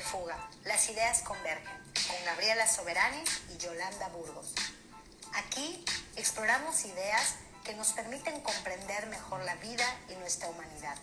[0.00, 1.76] Fuga, las ideas convergen,
[2.08, 3.22] con Gabriela Soberani
[3.52, 4.54] y Yolanda Burgos.
[5.34, 5.84] Aquí
[6.16, 10.96] exploramos ideas que nos permiten comprender mejor la vida y nuestra humanidad.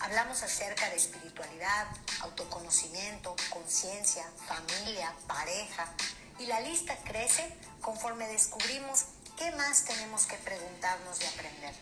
[0.00, 1.86] Hablamos acerca de espiritualidad,
[2.20, 5.92] autoconocimiento, conciencia, familia, pareja,
[6.38, 11.74] y la lista crece conforme descubrimos qué más tenemos que preguntarnos y aprender.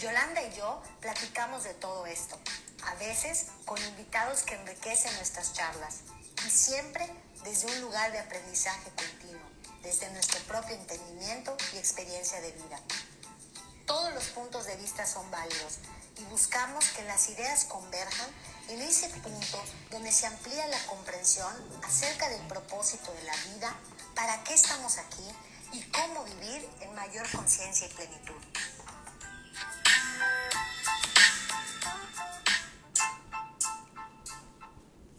[0.00, 2.38] Yolanda y yo platicamos de todo esto,
[2.86, 6.00] a veces con invitados que enriquecen nuestras charlas
[6.46, 7.08] y siempre
[7.44, 9.42] desde un lugar de aprendizaje continuo,
[9.82, 12.80] desde nuestro propio entendimiento y experiencia de vida.
[13.86, 15.78] Todos los puntos de vista son válidos
[16.18, 18.30] y buscamos que las ideas converjan
[18.68, 21.52] en ese punto donde se amplía la comprensión
[21.84, 23.74] acerca del propósito de la vida,
[24.14, 25.28] para qué estamos aquí
[25.72, 28.36] y cómo vivir en mayor conciencia y plenitud.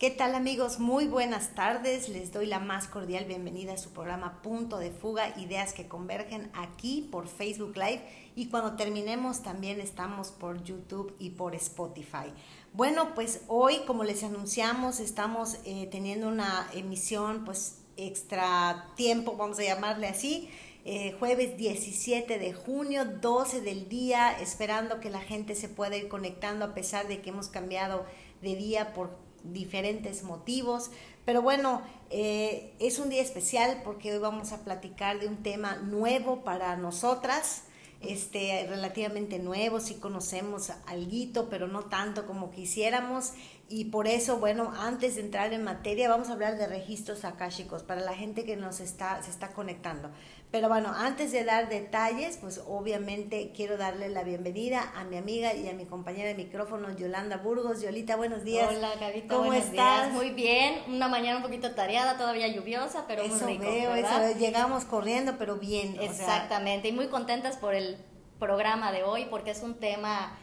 [0.03, 0.79] ¿Qué tal amigos?
[0.79, 2.09] Muy buenas tardes.
[2.09, 6.51] Les doy la más cordial bienvenida a su programa Punto de Fuga, Ideas que Convergen
[6.53, 8.03] aquí por Facebook Live
[8.35, 12.33] y cuando terminemos también estamos por YouTube y por Spotify.
[12.73, 19.57] Bueno, pues hoy como les anunciamos estamos eh, teniendo una emisión pues extra tiempo, vamos
[19.59, 20.49] a llamarle así.
[20.83, 26.09] Eh, jueves 17 de junio, 12 del día, esperando que la gente se pueda ir
[26.09, 28.05] conectando a pesar de que hemos cambiado
[28.41, 30.91] de día por diferentes motivos.
[31.25, 35.77] Pero bueno, eh, es un día especial porque hoy vamos a platicar de un tema
[35.77, 37.63] nuevo para nosotras,
[38.01, 43.31] este, relativamente nuevo, si conocemos algo, pero no tanto como quisiéramos.
[43.69, 47.81] Y por eso, bueno, antes de entrar en materia, vamos a hablar de registros akáshicos
[47.81, 50.11] para la gente que nos está, se está conectando.
[50.53, 55.55] Pero bueno, antes de dar detalles, pues obviamente quiero darle la bienvenida a mi amiga
[55.55, 57.81] y a mi compañera de micrófono, Yolanda Burgos.
[57.81, 58.69] Yolita, buenos días.
[58.69, 60.11] Hola, Gabito, ¿cómo estás?
[60.11, 64.85] Muy bien, una mañana un poquito tareada, todavía lluviosa, pero muy rico, veo, Eso llegamos
[64.85, 65.97] corriendo, pero bien.
[65.99, 67.97] Exactamente, y muy contentas por el
[68.37, 70.37] programa de hoy, porque es un tema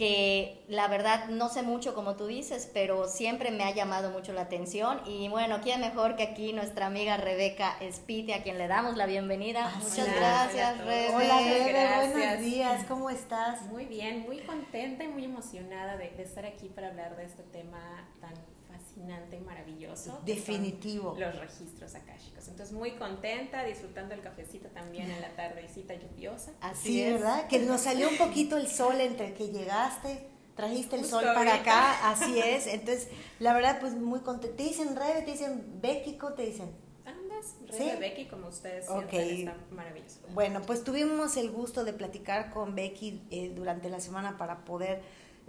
[0.00, 4.32] que la verdad no sé mucho como tú dices, pero siempre me ha llamado mucho
[4.32, 8.66] la atención y bueno, quién mejor que aquí nuestra amiga Rebeca Spiti, a quien le
[8.66, 9.66] damos la bienvenida.
[9.66, 11.16] Ah, Muchas gracias, Rebeca.
[11.18, 13.60] Hola, Rebeca, buenos días, ¿cómo estás?
[13.66, 17.42] Muy bien, muy contenta y muy emocionada de, de estar aquí para hablar de este
[17.42, 18.32] tema tan
[19.00, 20.20] fascinante y maravilloso.
[20.24, 21.16] Definitivo.
[21.18, 22.48] Los registros akáshicos.
[22.48, 26.52] Entonces, muy contenta, disfrutando el cafecito también en la tardecita lluviosa.
[26.60, 27.14] Así es.
[27.14, 27.48] ¿verdad?
[27.48, 32.10] Que nos salió un poquito el sol entre que llegaste, trajiste el sol para acá,
[32.10, 32.66] así es.
[32.66, 34.56] Entonces, la verdad, pues muy contenta.
[34.56, 36.70] Te dicen Rebe, te dicen Becky, ¿cómo te dicen?
[37.04, 39.40] Ambas, Rebe, Becky, como ustedes okay.
[39.40, 40.20] está maravilloso.
[40.34, 45.02] Bueno, pues tuvimos el gusto de platicar con Becky eh, durante la semana para poder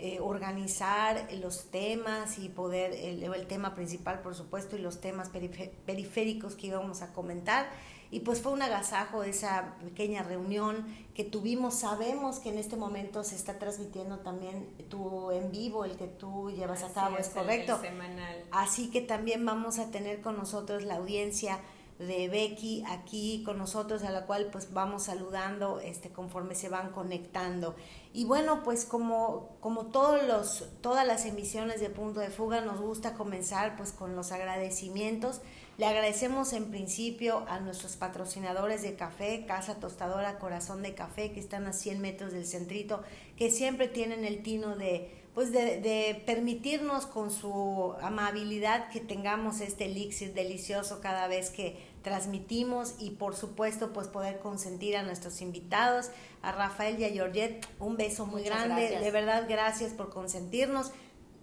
[0.04, 5.30] eh, organizar los temas y poder, el, el, tema principal por supuesto y los temas
[5.30, 7.70] periféricos que íbamos a comentar.
[8.10, 11.76] Y pues fue un agasajo esa pequeña reunión que tuvimos.
[11.76, 16.50] Sabemos que en este momento se está transmitiendo también tu en vivo, el que tú
[16.50, 17.80] llevas a cabo, es, es correcto.
[17.80, 18.44] semanal.
[18.50, 21.60] Así que también vamos a tener con nosotros la audiencia
[22.08, 26.92] de Becky aquí con nosotros, a la cual pues vamos saludando este, conforme se van
[26.92, 27.76] conectando.
[28.14, 32.82] Y bueno, pues como, como todos los, todas las emisiones de Punto de Fuga, nos
[32.82, 35.42] gusta comenzar pues con los agradecimientos.
[35.78, 41.40] Le agradecemos en principio a nuestros patrocinadores de café, Casa Tostadora Corazón de Café, que
[41.40, 43.02] están a 100 metros del centrito,
[43.38, 49.62] que siempre tienen el tino de pues de, de, permitirnos con su amabilidad que tengamos
[49.62, 55.42] este elixir delicioso cada vez que transmitimos y por supuesto pues poder consentir a nuestros
[55.42, 56.10] invitados,
[56.42, 60.92] a Rafael y a Georgette, un beso muy grande, de verdad gracias por consentirnos,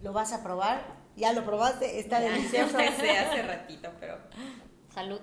[0.03, 2.77] lo vas a probar, ya lo probaste, está delicioso.
[2.79, 4.19] hace ratito, pero
[4.93, 5.21] salud.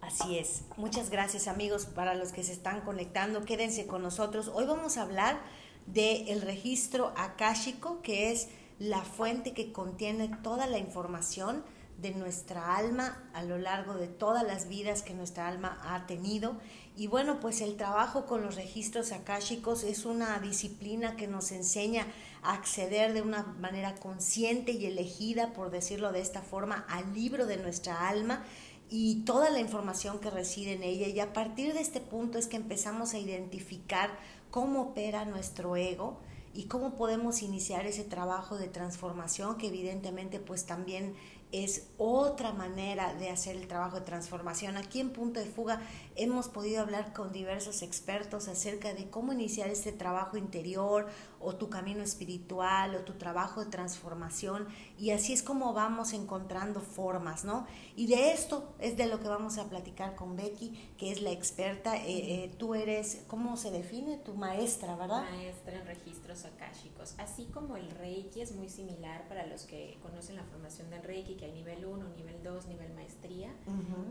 [0.00, 4.64] Así es, muchas gracias amigos para los que se están conectando, quédense con nosotros, hoy
[4.64, 5.40] vamos a hablar
[5.86, 11.64] del el registro akáshico que es la fuente que contiene toda la información
[11.98, 16.56] de nuestra alma a lo largo de todas las vidas que nuestra alma ha tenido.
[16.96, 22.06] Y bueno, pues el trabajo con los registros akáshicos es una disciplina que nos enseña
[22.42, 27.46] a acceder de una manera consciente y elegida, por decirlo de esta forma, al libro
[27.46, 28.44] de nuestra alma
[28.90, 31.08] y toda la información que reside en ella.
[31.08, 34.10] Y a partir de este punto es que empezamos a identificar
[34.50, 36.18] cómo opera nuestro ego,
[36.54, 41.14] y cómo podemos iniciar ese trabajo de transformación que evidentemente pues también
[41.52, 44.76] es otra manera de hacer el trabajo de transformación.
[44.76, 45.80] Aquí en Punto de Fuga
[46.16, 51.06] hemos podido hablar con diversos expertos acerca de cómo iniciar este trabajo interior
[51.40, 54.66] o tu camino espiritual o tu trabajo de transformación
[54.98, 57.66] y así es como vamos encontrando formas, ¿no?
[57.96, 61.30] Y de esto es de lo que vamos a platicar con Becky, que es la
[61.30, 61.96] experta.
[61.96, 64.18] Eh, eh, tú eres, ¿cómo se define?
[64.18, 65.22] Tu maestra, ¿verdad?
[65.30, 67.14] Maestra en registros akáshicos.
[67.18, 71.36] Así como el Reiki es muy similar para los que conocen la formación del Reiki,
[71.38, 73.54] que hay nivel 1, nivel 2, nivel maestría,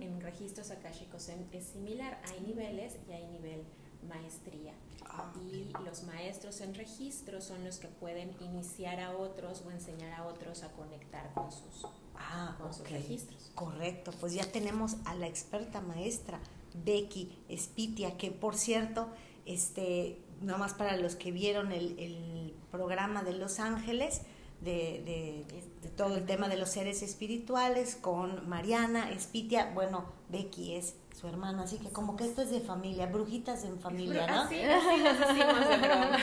[0.01, 2.19] en registros akáshicos es similar.
[2.31, 3.63] Hay niveles y hay nivel
[4.07, 4.74] maestría.
[5.06, 10.13] Ah, y los maestros en registro son los que pueden iniciar a otros o enseñar
[10.13, 11.85] a otros a conectar con sus,
[12.15, 12.57] ah,
[12.89, 13.51] registros.
[13.56, 16.39] Correcto, pues ya tenemos a la experta maestra
[16.85, 19.09] Becky Spitia, que por cierto,
[19.45, 24.21] este, nada más para los que vieron el, el programa de Los Ángeles,
[24.62, 25.45] de,
[25.81, 31.27] de, todo el tema de los seres espirituales con Mariana Espitia, bueno, Becky es su
[31.27, 34.42] hermana, así que como que esto es de familia, brujitas en familia, ¿no?
[34.42, 36.18] Así, así nos decimos de broma.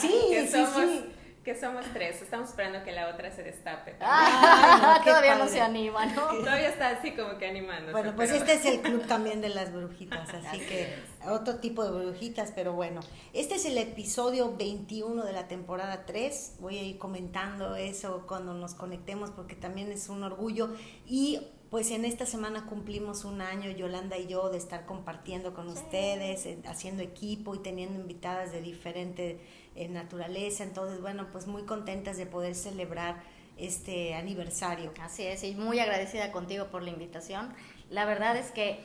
[0.00, 0.20] Sí,
[0.50, 1.04] sí, sí
[1.46, 3.94] que somos tres, estamos esperando que la otra se destape.
[4.08, 6.26] Ah, todavía no se anima, ¿no?
[6.40, 7.92] Todavía está así como que animando.
[7.92, 10.92] Bueno, pues este es el club también de las brujitas, así que
[11.24, 13.00] otro tipo de brujitas, pero bueno,
[13.32, 18.52] este es el episodio 21 de la temporada 3, voy a ir comentando eso cuando
[18.52, 20.74] nos conectemos porque también es un orgullo
[21.06, 21.40] y
[21.70, 26.46] pues en esta semana cumplimos un año, Yolanda y yo, de estar compartiendo con ustedes,
[26.46, 29.40] eh, haciendo equipo y teniendo invitadas de diferentes
[29.74, 30.62] en naturaleza.
[30.62, 33.20] Entonces, bueno, pues muy contentas de poder celebrar
[33.56, 34.92] este aniversario.
[35.00, 37.52] Así es, y muy agradecida contigo por la invitación.
[37.90, 38.80] La verdad es que,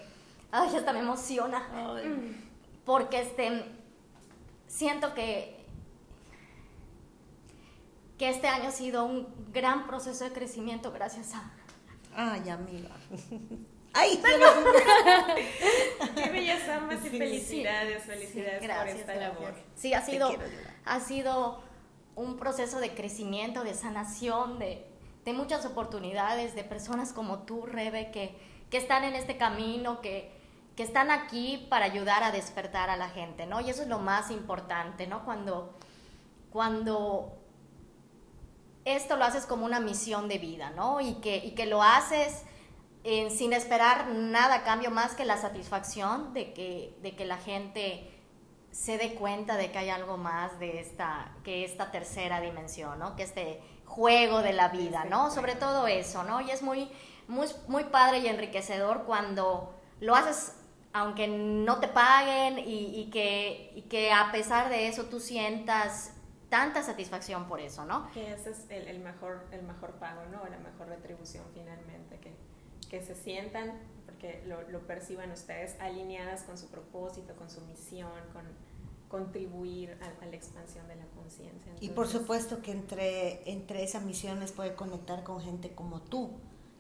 [0.52, 1.64] ay, hasta me emociona.
[2.84, 3.64] Porque este,
[4.68, 5.66] siento que,
[8.18, 11.54] que este año ha sido un gran proceso de crecimiento gracias a...
[12.16, 12.90] Ay, amiga.
[13.94, 14.22] ¡Ay!
[16.16, 18.04] ¡Qué bellas amas y felicidades!
[18.04, 19.54] Felicidades por esta labor.
[19.76, 20.32] Sí, ha sido,
[20.86, 21.62] ha sido
[22.16, 24.86] un proceso de crecimiento, de sanación, de,
[25.26, 28.36] de muchas oportunidades, de personas como tú, Rebe, que,
[28.70, 30.32] que están en este camino, que,
[30.76, 33.60] que están aquí para ayudar a despertar a la gente, ¿no?
[33.60, 35.26] Y eso es lo más importante, ¿no?
[35.26, 35.78] Cuando,
[36.50, 37.41] cuando
[38.86, 41.02] esto lo haces como una misión de vida, ¿no?
[41.02, 42.44] Y que, y que lo haces
[43.04, 48.12] sin esperar nada a cambio más que la satisfacción de que, de que la gente
[48.72, 53.16] se dé cuenta de que hay algo más de esta, que esta tercera dimensión, ¿no?
[53.16, 55.32] Que este juego de la vida, ¿no?
[55.32, 56.42] Sobre todo eso, ¿no?
[56.42, 56.90] Y es muy,
[57.28, 60.54] muy, muy padre y enriquecedor cuando lo haces
[60.94, 66.14] aunque no te paguen y, que, y que a pesar de eso tú sientas
[66.52, 68.12] tanta satisfacción por eso, ¿no?
[68.12, 70.48] Que ese es el, el, mejor, el mejor pago, ¿no?
[70.48, 72.36] La mejor retribución finalmente, que
[72.92, 73.72] que se sientan,
[74.06, 78.44] porque lo, lo, perciban ustedes, alineadas con su propósito, con su misión, con
[79.08, 81.72] contribuir a, la expansión de la conciencia.
[81.80, 86.32] Y por supuesto que entre, entre esas misiones puede conectar con gente como tú.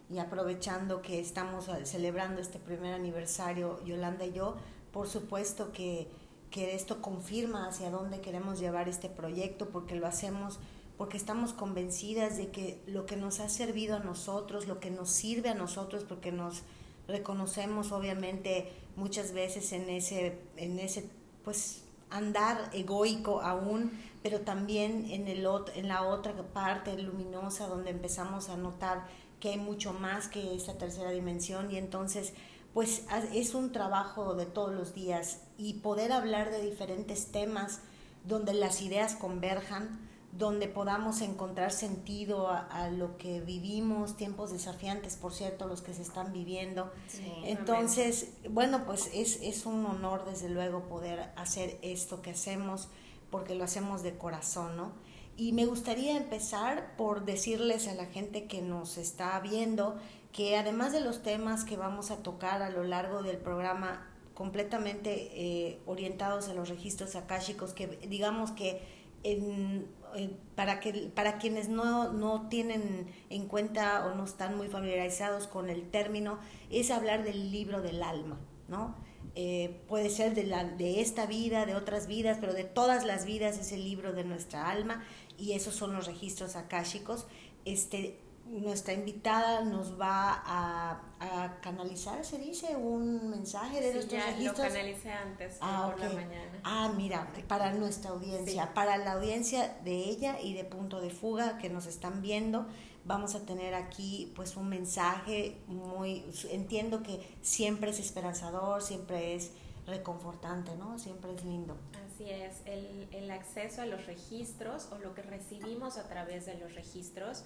[0.09, 4.57] Y aprovechando que estamos celebrando este primer aniversario, Yolanda y yo,
[4.91, 6.09] por supuesto que,
[6.51, 10.59] que esto confirma hacia dónde queremos llevar este proyecto, porque lo hacemos
[10.97, 15.09] porque estamos convencidas de que lo que nos ha servido a nosotros, lo que nos
[15.09, 16.61] sirve a nosotros, porque nos
[17.07, 21.09] reconocemos obviamente muchas veces en ese, en ese
[21.43, 28.49] pues andar egoico aún, pero también en, el, en la otra parte luminosa donde empezamos
[28.49, 29.07] a notar
[29.39, 31.71] que hay mucho más que esa tercera dimensión.
[31.71, 32.33] Y entonces
[32.73, 37.81] pues es un trabajo de todos los días y poder hablar de diferentes temas
[38.25, 39.99] donde las ideas converjan,
[40.31, 46.01] donde podamos encontrar sentido a, lo que vivimos, tiempos desafiantes, por cierto, los que se
[46.01, 46.89] están viviendo.
[47.43, 52.87] Entonces, bueno, pues es, es un honor, desde luego, poder hacer esto que hacemos,
[53.29, 54.93] porque lo hacemos de corazón, ¿no?
[55.35, 59.97] Y me gustaría empezar por decirles a la gente que nos está viendo
[60.31, 65.29] que además de los temas que vamos a tocar a lo largo del programa, completamente
[65.33, 68.81] eh, orientados a los registros akáshicos, que digamos que
[69.23, 75.47] eh, para, que, para quienes no, no tienen en cuenta o no están muy familiarizados
[75.47, 78.95] con el término, es hablar del libro del alma, ¿no?
[79.35, 83.25] Eh, puede ser de, la, de esta vida, de otras vidas, pero de todas las
[83.25, 85.03] vidas es el libro de nuestra alma
[85.37, 87.27] y esos son los registros akáshicos.
[87.63, 88.17] Este,
[88.59, 91.07] nuestra invitada nos va a,
[91.61, 94.57] canalizar, se dice, un mensaje de sí, nuestros ya registros.
[94.57, 96.59] lo canalicé antes ah, por la mañana.
[96.63, 101.59] Ah, mira, para nuestra audiencia, para la audiencia de ella y de Punto de Fuga
[101.59, 102.65] que nos están viendo,
[103.05, 109.51] vamos a tener aquí pues un mensaje muy, entiendo que siempre es esperanzador, siempre es
[109.85, 110.97] reconfortante, ¿no?
[110.97, 111.77] Siempre es lindo.
[112.05, 116.55] Así es, el, el acceso a los registros o lo que recibimos a través de
[116.55, 117.43] los registros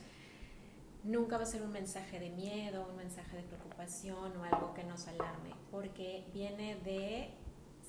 [1.05, 4.83] nunca va a ser un mensaje de miedo, un mensaje de preocupación o algo que
[4.83, 7.29] nos alarme, porque viene de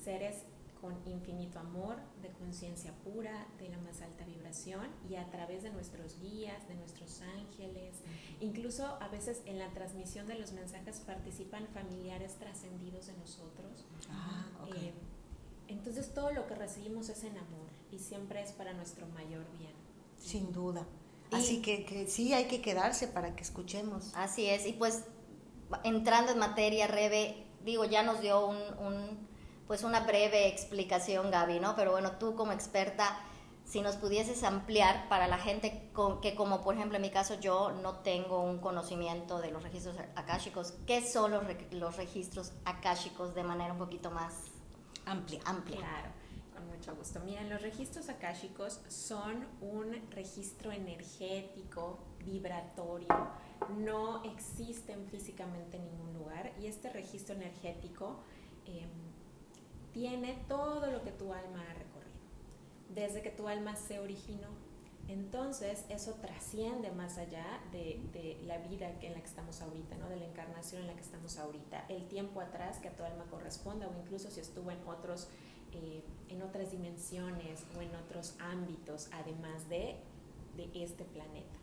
[0.03, 0.43] seres
[0.79, 5.71] con infinito amor, de conciencia pura, de la más alta vibración y a través de
[5.71, 7.95] nuestros guías, de nuestros ángeles,
[8.39, 13.85] incluso a veces en la transmisión de los mensajes participan familiares trascendidos de nosotros.
[14.11, 14.45] Ah,
[14.75, 14.93] eh,
[15.67, 19.73] entonces todo lo que recibimos es en amor y siempre es para nuestro mayor bien.
[20.19, 20.85] Sin duda.
[21.31, 24.11] Así que, que, sí hay que quedarse para que escuchemos.
[24.15, 25.03] Así es, y pues
[25.83, 29.27] entrando en materia, Rebe, digo, ya nos dio un,
[29.67, 31.75] pues una breve explicación, Gaby, ¿no?
[31.75, 33.19] Pero bueno, tú como experta,
[33.65, 35.91] si nos pudieses ampliar para la gente
[36.21, 39.97] que como por ejemplo en mi caso yo no tengo un conocimiento de los registros
[40.15, 44.35] akáshicos, ¿qué son los, los registros akáshicos de manera un poquito más
[45.05, 45.41] amplia?
[45.43, 45.79] amplia?
[45.79, 46.26] Claro
[46.77, 47.19] mucho gusto.
[47.21, 53.07] Miren, los registros akáshicos son un registro energético, vibratorio,
[53.79, 58.19] no existen físicamente en ningún lugar y este registro energético
[58.65, 58.89] em,
[59.91, 62.11] tiene todo lo que tu alma ha recorrido,
[62.93, 64.49] desde que tu alma se originó.
[65.07, 70.09] Entonces, eso trasciende más allá de, de, la vida en la que estamos ahorita, ¿no?
[70.09, 73.23] de la encarnación en la que estamos ahorita, el tiempo atrás que a tu alma
[73.31, 75.29] corresponda o incluso si estuvo en otros
[75.77, 79.95] eh, en otras dimensiones o en otros ámbitos, además de,
[80.57, 81.59] de este planeta.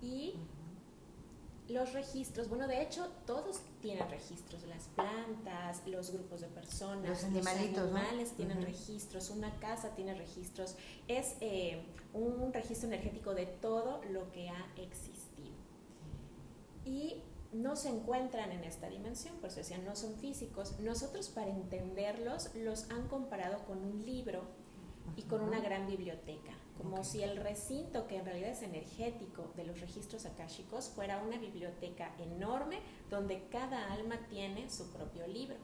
[0.00, 0.34] Y
[1.68, 7.24] los registros, bueno, de hecho, todos tienen registros, las plantas, los grupos de personas, los,
[7.24, 10.76] animales tienen registros, una casa tiene registros,
[11.08, 11.82] es eh,
[12.14, 15.56] un registro energético de todo lo que ha existido.
[16.84, 17.22] Y
[17.56, 20.78] no se encuentran en esta dimensión, por eso decían, no son físicos.
[20.80, 24.42] Nosotros para entenderlos los han comparado con un libro
[25.16, 29.64] y con una gran biblioteca, como si el recinto, que en realidad es energético de
[29.64, 35.56] los registros akáshicos, fuera una biblioteca enorme donde cada alma tiene su propio libro.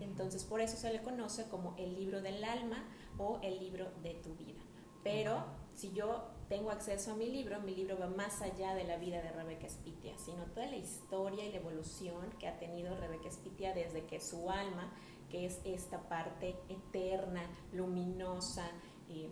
[0.00, 2.84] Entonces, por eso se le conoce como el libro del alma
[3.18, 4.60] o el libro de tu vida.
[5.02, 8.96] Pero si yo tengo acceso a mi libro, mi libro va más allá de la
[8.96, 13.30] vida de Rebeca Spitia, sino toda la historia y la evolución que ha tenido Rebeca
[13.30, 14.92] Spitia desde que su alma,
[15.30, 18.70] que es esta parte eterna, luminosa,
[19.08, 19.28] eh,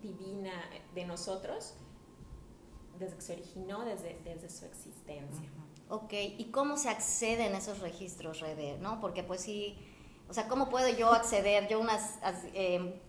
[0.00, 0.52] divina
[0.94, 1.74] de nosotros,
[2.98, 5.48] desde que se originó, desde, desde su existencia.
[5.90, 8.78] Ok, ¿y cómo se accede en esos registros, Rebe?
[8.78, 9.00] ¿no?
[9.00, 9.76] Porque pues sí,
[10.28, 11.68] o sea, ¿cómo puedo yo acceder?
[11.68, 12.18] Yo unas...
[12.54, 13.00] Eh,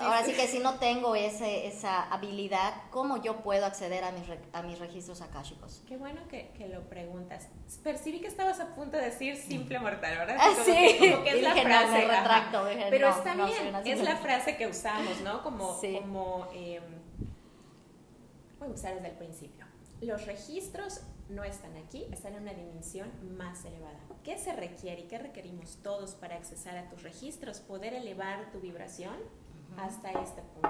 [0.00, 4.24] Ahora sí que si no tengo ese, esa habilidad, ¿cómo yo puedo acceder a mis,
[4.52, 5.82] a mis registros akáshicos?
[5.86, 7.48] Qué bueno que, que, lo preguntas.
[7.82, 10.36] Percibí que estabas a punto de decir simple mortal, ¿verdad?
[10.38, 12.06] Ah, sí, como que es la frase.
[12.06, 15.42] retracto, Pero está bien, es la frase que usamos, ¿no?
[15.42, 16.80] Como, como eh,
[18.58, 19.66] voy a usar desde el principio.
[20.00, 23.98] Los registros no están aquí, están en una dimensión más elevada.
[24.22, 27.60] ¿Qué se requiere y qué requerimos todos para accesar a tus registros?
[27.60, 29.16] Poder elevar tu vibración
[29.78, 30.68] hasta este punto.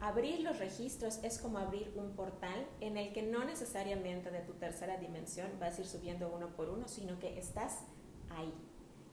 [0.00, 4.54] Abrir los registros es como abrir un portal en el que no necesariamente de tu
[4.54, 7.78] tercera dimensión vas a ir subiendo uno por uno, sino que estás
[8.30, 8.52] ahí,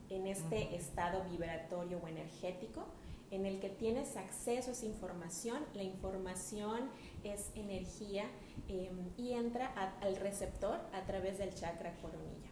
[0.10, 2.86] en este estado vibratorio o energético
[3.32, 5.64] en el que tienes acceso a esa información.
[5.76, 6.90] La información
[7.24, 8.26] es energía
[8.68, 9.68] em, y entra
[10.02, 12.50] al receptor a través del chakra coronilla.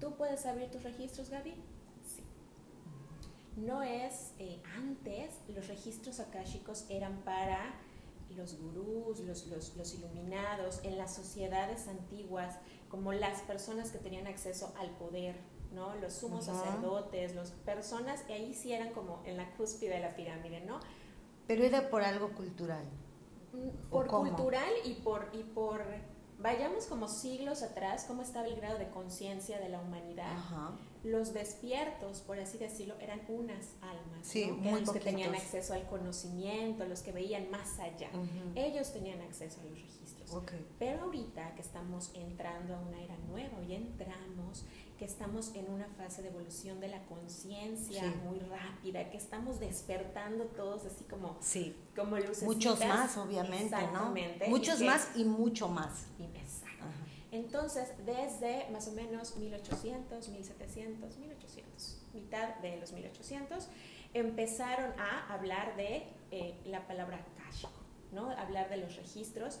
[0.00, 1.54] ¿Tú puedes abrir tus registros, Gaby?
[3.58, 7.74] No es eh, antes los registros akáshicos eran para
[8.36, 12.56] los gurús, los, los, iluminados, en las sociedades antiguas,
[12.88, 15.36] como las personas que tenían acceso al poder,
[15.74, 15.94] ¿no?
[15.96, 20.14] Los sumos sacerdotes, las personas, y ahí sí eran como en la cúspide de la
[20.14, 20.78] pirámide, ¿no?
[21.46, 22.84] Pero era por algo cultural.
[23.52, 25.82] Mm, por cultural y por, y por,
[26.38, 30.30] vayamos como siglos atrás, cómo estaba el grado de conciencia de la humanidad.
[30.32, 30.74] Ajá
[31.04, 36.84] los despiertos, por así decirlo, eran unas almas, sí, los que tenían acceso al conocimiento,
[36.86, 38.10] los que veían más allá.
[38.54, 40.42] Ellos tenían acceso a los registros.
[40.78, 44.64] Pero ahorita que estamos entrando a una era nueva, y entramos,
[44.98, 50.44] que estamos en una fase de evolución de la conciencia muy rápida, que estamos despertando
[50.46, 51.76] todos así como, sí.
[51.94, 52.42] como luces.
[52.42, 54.14] Muchos más, obviamente, ¿no?
[54.48, 56.06] Muchos más y mucho más.
[56.18, 56.67] Exacto.
[57.30, 63.68] Entonces, desde más o menos 1800, 1700, 1800, mitad de los 1800,
[64.14, 67.70] empezaron a hablar de eh, la palabra akashico,
[68.12, 68.30] ¿no?
[68.30, 69.58] Hablar de los registros.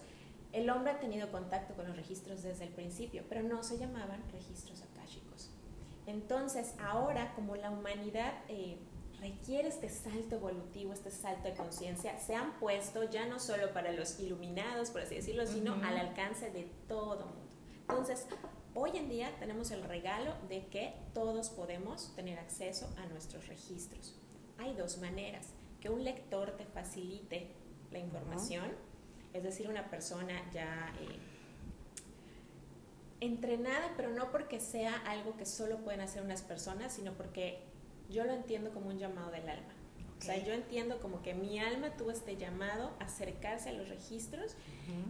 [0.52, 4.22] El hombre ha tenido contacto con los registros desde el principio, pero no se llamaban
[4.32, 5.50] registros akáshicos.
[6.06, 8.78] Entonces, ahora, como la humanidad eh,
[9.20, 13.92] requiere este salto evolutivo, este salto de conciencia, se han puesto ya no solo para
[13.92, 17.47] los iluminados, por así decirlo, sino al alcance de todo mundo.
[17.88, 18.26] Entonces,
[18.74, 24.14] hoy en día tenemos el regalo de que todos podemos tener acceso a nuestros registros.
[24.58, 25.48] Hay dos maneras,
[25.80, 27.48] que un lector te facilite
[27.90, 28.66] la información,
[29.32, 31.18] es decir, una persona ya eh,
[33.20, 37.62] entrenada, pero no porque sea algo que solo pueden hacer unas personas, sino porque
[38.10, 39.77] yo lo entiendo como un llamado del alma.
[40.18, 43.88] O sea, yo entiendo como que mi alma tuvo este llamado a acercarse a los
[43.88, 44.56] registros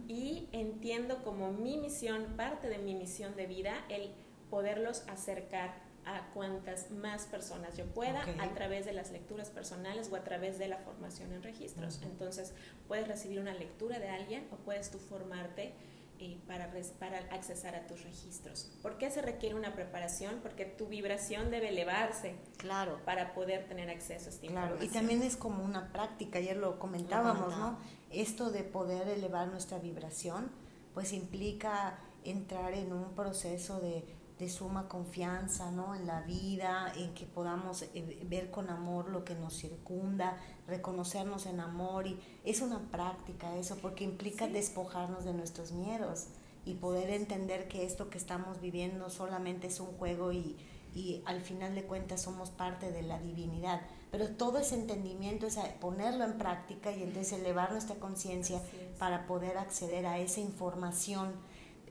[0.07, 4.11] y entiendo como mi misión, parte de mi misión de vida, el
[4.49, 5.73] poderlos acercar
[6.05, 10.57] a cuantas más personas yo pueda a través de las lecturas personales o a través
[10.57, 12.01] de la formación en registros.
[12.03, 12.53] Entonces,
[12.87, 15.73] puedes recibir una lectura de alguien o puedes tú formarte
[16.19, 18.69] eh, para, para accesar a tus registros.
[18.81, 20.39] ¿Por qué se requiere una preparación?
[20.41, 22.99] Porque tu vibración debe elevarse claro.
[23.05, 24.83] para poder tener acceso a esta claro.
[24.83, 27.79] Y también es como una práctica, ayer lo comentábamos, ¿no?
[28.11, 30.51] Esto de poder elevar nuestra vibración,
[30.93, 34.03] pues implica entrar en un proceso de
[34.39, 35.93] de suma confianza ¿no?
[35.95, 41.45] en la vida, en que podamos eh, ver con amor lo que nos circunda, reconocernos
[41.45, 42.07] en amor.
[42.07, 46.27] Y es una práctica eso, porque implica despojarnos de nuestros miedos
[46.65, 50.55] y poder entender que esto que estamos viviendo solamente es un juego y,
[50.95, 53.81] y al final de cuentas somos parte de la divinidad.
[54.09, 58.61] Pero todo ese entendimiento es ponerlo en práctica y entonces elevar nuestra conciencia
[58.97, 61.33] para poder acceder a esa información.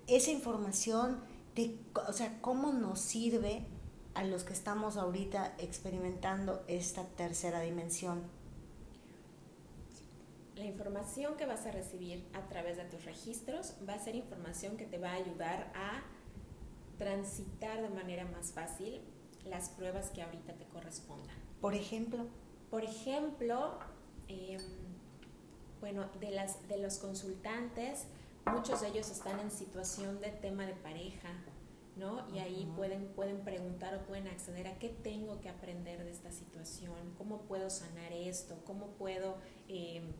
[0.07, 1.21] Esa información
[2.09, 3.67] o sea, cómo nos sirve
[4.15, 8.23] a los que estamos ahorita experimentando esta tercera dimensión.
[10.57, 14.77] La información que vas a recibir a través de tus registros va a ser información
[14.77, 16.03] que te va a ayudar a
[16.99, 19.01] transitar de manera más fácil
[19.45, 21.37] las pruebas que ahorita te correspondan.
[21.61, 22.27] Por ejemplo.
[22.71, 23.79] Por ejemplo,
[24.27, 24.61] em,
[25.81, 28.07] bueno, de, las, de los consultantes,
[28.49, 31.29] muchos de ellos están en situación de tema de pareja,
[31.97, 32.29] ¿no?
[32.35, 36.31] Y ahí pueden, pueden preguntar o pueden acceder a qué tengo que aprender de esta
[36.31, 39.37] situación, cómo puedo sanar esto, cómo puedo
[39.69, 40.13] em,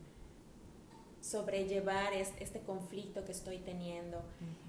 [1.21, 4.21] sobrellevar este, conflicto que estoy teniendo.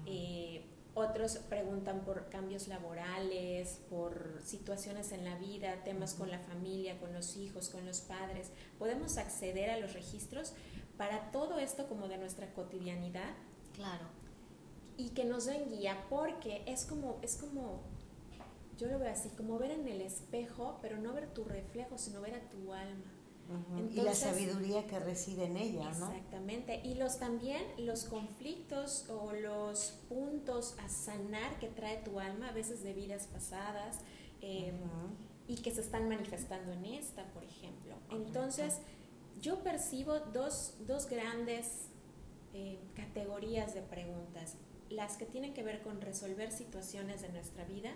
[0.05, 6.99] Eh, otros preguntan por cambios laborales, por situaciones en la vida, temas con la familia,
[6.99, 8.51] con los hijos, con los padres.
[8.77, 10.53] Podemos acceder a los registros
[10.97, 13.33] para todo esto como de nuestra cotidianidad.
[13.81, 14.21] Claro
[15.01, 17.81] y que nos den guía, porque es como, es como,
[18.77, 22.21] yo lo veo así, como ver en el espejo, pero no ver tu reflejo, sino
[22.21, 23.11] ver a tu alma.
[23.91, 26.09] y la sabiduría que reside en ella, ¿no?
[26.11, 26.81] Exactamente.
[26.85, 32.51] Y los también los conflictos o los puntos a sanar que trae tu alma, a
[32.53, 33.99] veces de vidas pasadas,
[34.39, 34.77] em,
[35.47, 37.95] y que se están manifestando en esta, por ejemplo.
[38.09, 38.77] Entonces,
[39.41, 41.90] yo percibo dos, dos grandes
[42.53, 44.55] eh, categorías de preguntas
[44.89, 47.91] las que tienen que ver con resolver situaciones de nuestra vida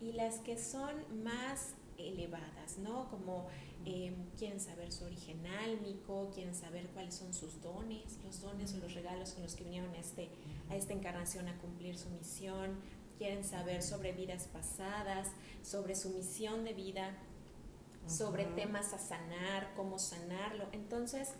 [0.00, 3.08] y las que son más elevadas, ¿no?
[3.10, 3.48] Como
[3.84, 8.78] eh, quieren saber su origen álmico, quieren saber cuáles son sus dones, los dones o
[8.78, 10.28] los regalos con los que vinieron a, este,
[10.70, 12.78] a esta encarnación a cumplir su misión,
[13.18, 15.28] quieren saber sobre vidas pasadas,
[15.62, 17.16] sobre su misión de vida,
[18.06, 20.68] sobre temas a sanar, cómo sanarlo.
[20.72, 21.30] Entonces,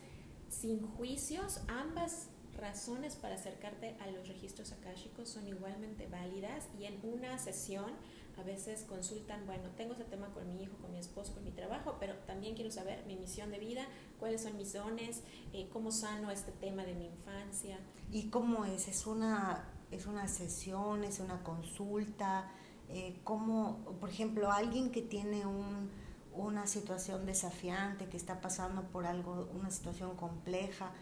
[0.48, 6.98] sin juicios, ambas razones para acercarte a los registros akáshicos son igualmente válidas y en
[7.02, 7.92] una sesión
[8.38, 11.50] a veces consultan, bueno, tengo ese tema con mi hijo, con mi esposo, con mi
[11.50, 13.84] trabajo, pero también quiero saber mi misión de vida,
[14.20, 17.78] cuáles son mis dones, eh, cómo sano este tema de mi infancia.
[18.12, 18.86] ¿Y cómo es?
[18.86, 22.48] ¿Es una, es una sesión, es una consulta?
[22.88, 25.90] Eh, ¿Cómo, por ejemplo, alguien que tiene un,
[26.32, 30.92] una situación desafiante, que está pasando por algo, una situación compleja,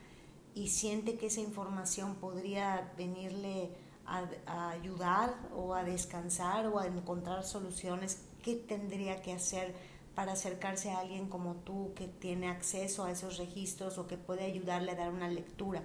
[0.56, 3.68] y siente que esa información podría venirle
[4.06, 9.74] a, ayudar o a descansar o a encontrar soluciones, ¿qué tendría que hacer
[10.14, 14.46] para acercarse a alguien como tú que tiene acceso a esos registros o que puede
[14.46, 15.82] ayudarle a dar una lectura?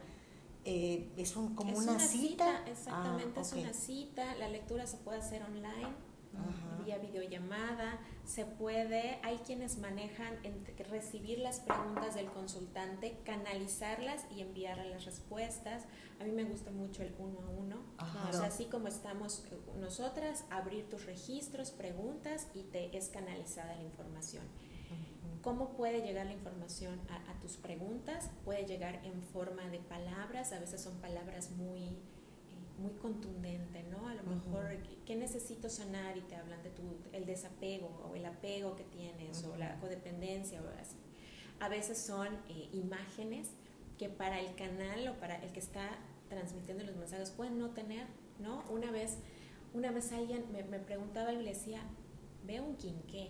[0.64, 2.64] Eh, es un, como una, cita.
[2.66, 4.36] exactamente, ah, es una cita.
[4.36, 5.90] La lectura se puede hacer online.
[6.84, 10.38] Vía videollamada, se puede, hay quienes manejan
[10.90, 15.86] recibir las preguntas del consultante, canalizarlas y enviar las respuestas.
[16.20, 17.76] A mí me gusta mucho el uno a uno,
[18.30, 23.76] o sea, así como estamos eh, nosotras, abrir tus registros, preguntas y te es canalizada
[23.76, 24.44] la información.
[25.42, 28.30] ¿Cómo puede llegar la información a, a, tus preguntas?
[28.46, 31.98] Puede llegar en forma de palabras, a veces son palabras muy
[32.82, 34.08] muy contundente, ¿no?
[34.08, 36.18] A lo mejor, ¿qué necesito sanar?
[36.18, 40.62] Y te hablan de tu, el desapego o el apego que tienes o la codependencia
[40.62, 40.98] o así.
[41.60, 43.50] A veces son eh, imágenes
[43.98, 45.90] que para el canal o para el que está
[46.30, 48.08] transmitiendo los mensajes pueden no tener,
[48.40, 48.64] ¿no?
[48.70, 49.18] Una vez,
[49.74, 51.82] una vez alguien me, me preguntaba y le decía,
[52.46, 53.30] veo un quinqué,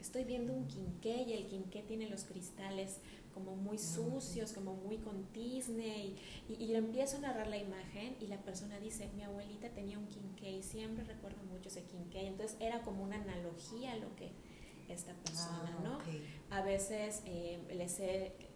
[0.00, 2.98] estoy viendo un quinqué y el quinqué tiene los cristales
[3.38, 6.14] como muy sucios, como muy con tizne,
[6.48, 10.06] y, y, empiezo a narrar la imagen y la persona dice, mi abuelita tenía un
[10.08, 14.32] quinqué, siempre recuerdo mucho ese quinqué, entonces era como una analogía a lo que
[14.88, 15.98] esta persona, ah, ¿no?
[16.56, 17.60] A veces eh,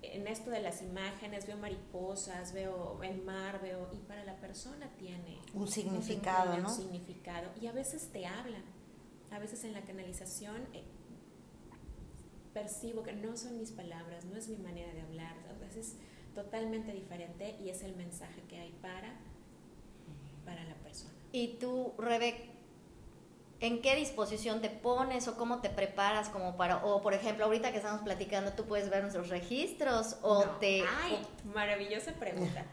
[0.03, 4.91] en esto de las imágenes veo mariposas, veo el mar, veo, y para la persona
[4.99, 8.63] tiene un significado, un significado, y a veces te hablan,
[9.31, 10.57] a veces en la canalización...
[10.73, 10.83] Eh,
[12.53, 15.35] percibo que no son mis palabras, no es mi manera de hablar,
[15.79, 15.97] es
[16.35, 19.15] totalmente diferente y es el mensaje que hay para,
[20.45, 21.13] para la persona.
[21.33, 22.51] Y tú, Rebe,
[23.61, 27.71] ¿en qué disposición te pones o cómo te preparas como para, o por ejemplo, ahorita
[27.71, 30.83] que estamos platicando, tú puedes ver nuestros registros o te...
[31.03, 31.27] ¡Ay!
[31.55, 32.65] Maravillosa pregunta.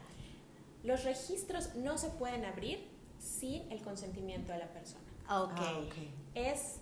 [0.82, 2.88] Los registros no se pueden abrir
[3.18, 5.04] sin el consentimiento de la persona.
[5.28, 5.52] Ok.
[5.56, 6.14] Ah, okay.
[6.34, 6.76] Es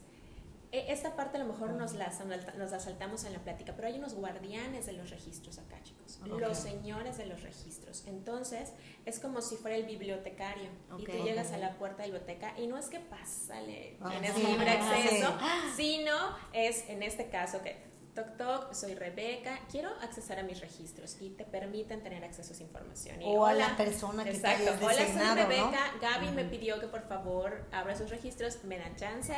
[0.70, 2.12] esta parte a lo mejor nos la,
[2.56, 6.20] nos la saltamos en la plática, pero hay unos guardianes de los registros acá, chicos.
[6.26, 8.04] Los señores de los registros.
[8.06, 8.72] Entonces,
[9.06, 10.70] es como si fuera el bibliotecario.
[10.98, 14.10] y tú llegas a la puerta de la biblioteca y no es que pásale, ah,
[14.10, 15.38] tienes libre acceso,
[15.76, 16.14] sino
[16.52, 21.30] es en este caso que Toc Toc, soy Rebeca, quiero accesar a mis registros y
[21.30, 23.16] te permiten tener acceso a esa información.
[23.22, 27.64] o a la persona que exacto, Hola, soy Rebeca, Gaby me pidió que por favor
[27.70, 29.34] abra sus registros, me dan chance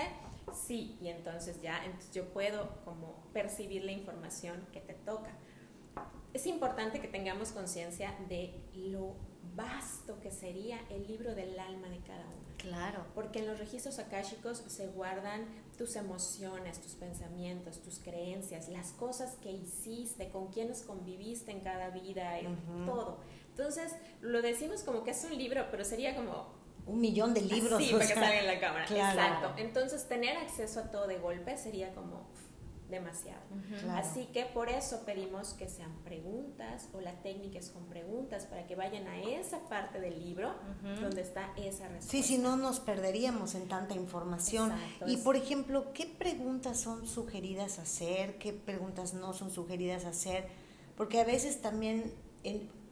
[0.55, 5.31] sí, y entonces ya entonces yo puedo como percibir la información que te toca.
[6.33, 9.17] Es importante que tengamos conciencia de lo
[9.55, 12.51] vasto que sería el libro del alma de cada uno.
[12.57, 13.07] Claro.
[13.15, 15.47] Porque en los registros akáshicos se guardan
[15.79, 21.91] tus emociones, tus pensamientos, tus creencias, las cosas que hiciste, con quienes conviviste en cada
[21.91, 22.39] vida,
[22.85, 23.19] todo.
[23.49, 26.60] Entonces, lo decimos como que es un libro, pero sería como
[26.91, 27.83] un millón de libros.
[27.83, 28.85] Sí, para que salga en la cámara.
[28.85, 29.55] Exacto.
[29.57, 32.29] Entonces, tener acceso a todo de golpe sería como
[32.91, 33.41] demasiado.
[33.91, 38.67] Así que por eso pedimos que sean preguntas o la técnica es con preguntas para
[38.67, 40.53] que vayan a esa parte del libro
[41.01, 42.11] donde está esa respuesta.
[42.11, 44.73] Sí, si no nos perderíamos en tanta información.
[45.07, 48.39] Y por ejemplo, ¿qué preguntas son sugeridas hacer?
[48.39, 50.49] ¿Qué preguntas no son sugeridas hacer?
[50.97, 52.13] Porque a veces también,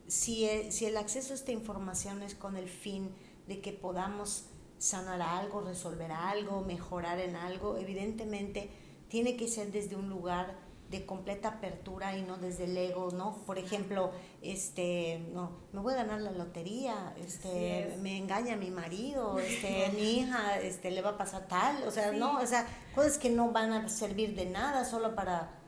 [0.07, 3.11] si, si el acceso a esta información es con el fin
[3.49, 4.45] de que podamos
[4.77, 8.69] sanar algo, resolver algo, mejorar en algo, evidentemente
[9.09, 10.55] tiene que ser desde un lugar
[10.89, 13.35] de completa apertura y no desde el ego, ¿no?
[13.45, 19.37] Por ejemplo, este, no, me voy a ganar la lotería, este, me engaña mi marido,
[19.39, 23.17] este, mi hija, este, le va a pasar tal, o sea, no, o sea, cosas
[23.17, 25.58] que no van a servir de nada solo para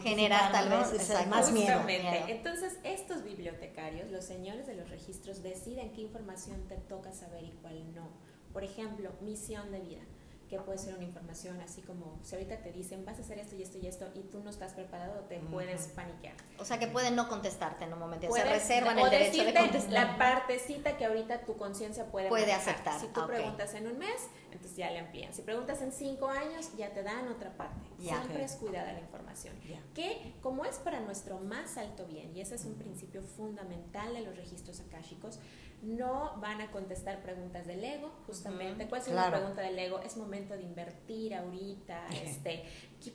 [0.00, 1.80] generar tal vez más miedo.
[2.28, 7.52] Entonces, estos bibliotecarios, los señores de los registros, deciden qué información te toca saber y
[7.62, 8.08] cuál no.
[8.52, 10.02] Por ejemplo, misión de vida
[10.50, 13.54] que puede ser una información así como si ahorita te dicen vas a hacer esto
[13.54, 16.34] y esto y esto y tú no estás preparado, te puedes paniquear.
[16.58, 19.92] O sea que pueden no contestarte en un momento, se reservan el derecho de contestar.
[19.92, 23.00] La partecita que ahorita tu conciencia puede, puede aceptar.
[23.00, 25.32] Si tú preguntas en un mes, entonces ya le amplían.
[25.32, 27.88] Si preguntas en cinco años, ya te dan otra parte.
[28.00, 29.54] Siempre es cuidada la información.
[29.94, 34.22] Que como es para nuestro más alto bien, y ese es un principio fundamental de
[34.22, 35.38] los registros akáshicos,
[35.82, 38.86] no van a contestar preguntas del ego, justamente.
[38.86, 40.00] ¿Cuál es la pregunta del ego?
[40.00, 42.64] Es momento de invertir ahorita, este,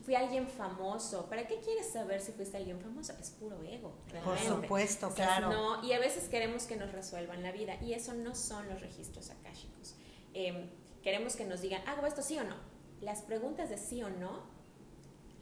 [0.03, 1.27] fui alguien famoso.
[1.29, 3.13] ¿Para qué quieres saber si fuiste alguien famoso?
[3.19, 3.93] Es puro ego.
[4.23, 5.51] Por supuesto, claro.
[5.51, 8.81] No, y a veces queremos que nos resuelvan la vida, y eso no son los
[8.81, 9.95] registros akáshicos.
[10.33, 10.69] Em,
[11.03, 12.55] queremos que nos digan, ¿hago esto sí o no?
[13.01, 14.54] Las preguntas de sí o no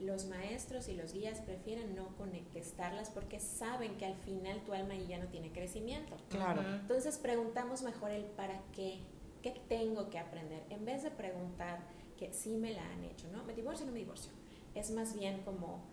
[0.05, 4.95] los maestros y los guías prefieren no contestarlas porque saben que al final tu alma
[4.95, 6.15] ya no tiene crecimiento.
[6.29, 6.61] Claro.
[6.61, 8.99] Entonces preguntamos mejor el para qué,
[9.41, 11.79] qué tengo que aprender, en vez de preguntar
[12.17, 13.43] que sí me la han hecho, ¿no?
[13.43, 14.31] ¿Me divorcio o no me divorcio?
[14.75, 15.83] Es más bien como,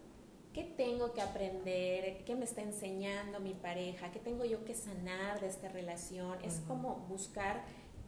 [0.53, 2.25] ¿qué tengo que aprender?
[2.25, 4.11] ¿Qué me está enseñando mi pareja?
[4.11, 6.39] ¿Qué tengo yo que sanar de esta relación?
[6.43, 7.65] Es como buscar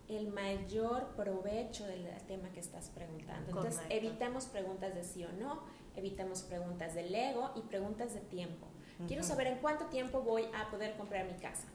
[0.08, 3.50] el mayor provecho del tema que estás preguntando.
[3.50, 5.62] Entonces, evitemos preguntas de sí o no,
[5.96, 8.66] evitemos preguntas del ego y preguntas de tiempo.
[9.08, 11.66] Quiero saber en cuánto tiempo voy a poder comprar mi casa.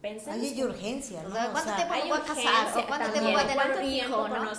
[0.00, 1.30] Pensemos hay urgencia, ¿no?
[1.30, 2.86] ¿Cuánto tiempo voy a casar?
[2.86, 4.28] ¿Cuánto tiempo voy a tener un hijo?
[4.28, 4.50] ¿no?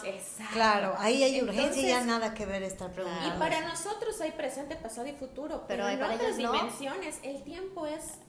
[0.53, 3.27] Claro, ahí hay urgencia y ya nada que ver esta pregunta.
[3.27, 8.19] Y para nosotros hay presente, pasado y futuro, pero, en otras dimensiones el tiempo es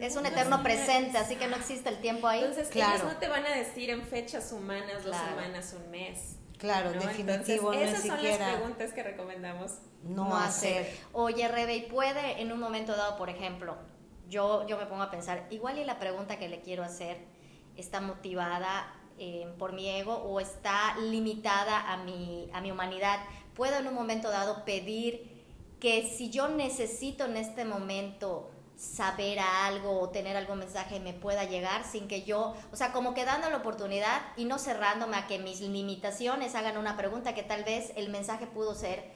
[0.00, 2.40] es un eterno presente, así que no existe el tiempo ahí.
[2.40, 2.96] Entonces, claro.
[2.96, 6.36] ellos no te van a decir en fechas humanas, dos semanas, un mes.
[6.64, 7.74] Claro, definitivo.
[7.74, 9.72] esas son las preguntas que recomendamos
[10.02, 10.90] no, hacer.
[11.12, 13.76] Oye, Rebe, ¿y puede en un momento dado, por ejemplo,
[14.30, 17.18] yo, yo me pongo a pensar, igual y la pregunta que le quiero hacer
[17.76, 23.18] está motivada eh, por mi ego o está limitada a mi, a mi humanidad?
[23.54, 25.44] ¿Puedo en un momento dado pedir
[25.80, 31.44] que si yo necesito en este momento saber algo o tener algún mensaje me pueda
[31.44, 35.26] llegar sin que yo, o sea, como que dando la oportunidad y no cerrándome a
[35.26, 39.12] que mis limitaciones hagan una pregunta que tal vez el mensaje pudo ser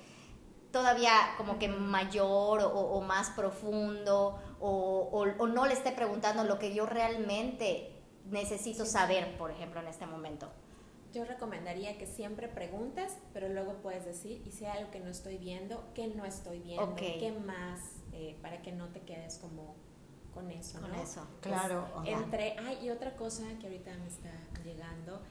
[0.71, 6.75] todavía como que mayor o, más profundo o, o, no le esté preguntando lo que
[6.75, 7.93] yo realmente
[8.31, 10.51] necesito saber, por ejemplo, en este momento.
[11.15, 15.39] Yo recomendaría que siempre preguntes, pero luego puedes decir, y hay algo que no estoy
[15.39, 16.95] viendo, ¿qué no estoy viendo?
[16.97, 17.81] ¿Qué más?
[18.21, 19.77] Eh, para que no te quedes como
[20.35, 21.25] con eso, con eso.
[21.41, 21.87] Pues, claro.
[22.05, 24.33] entre, ay, y otra cosa que ahorita me está
[24.65, 25.23] llegando,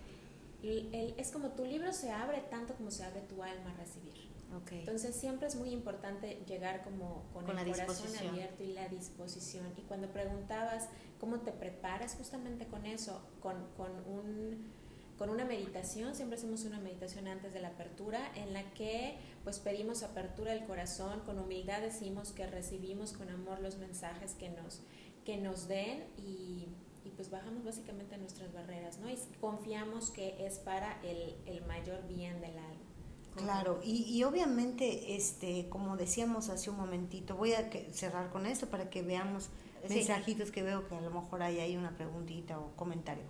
[0.64, 4.28] es como tu libro se abre tanto como se abre tu alma a recibir.
[4.62, 4.80] Okay.
[4.80, 9.66] Entonces siempre es muy importante llegar como con, el corazón abierto y la disposición.
[9.76, 10.88] Y cuando preguntabas
[11.20, 14.72] cómo te preparas justamente con eso, con, con un
[15.18, 19.60] con una meditación, siempre hacemos una meditación antes de la apertura en la que pues
[19.60, 24.82] pedimos apertura del corazón, con humildad decimos que recibimos con amor los mensajes que nos,
[25.26, 26.68] que nos den y,
[27.04, 29.10] y pues bajamos básicamente nuestras barreras, ¿no?
[29.10, 32.88] Y confiamos que es para el, el mayor bien del alma.
[33.36, 38.68] Claro, y, y, obviamente, este, como decíamos hace un momentito, voy a cerrar con esto
[38.68, 39.50] para que veamos
[39.88, 43.24] mensajitos que veo que a lo mejor hay ahí una preguntita o comentario.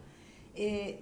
[0.55, 1.01] Eh,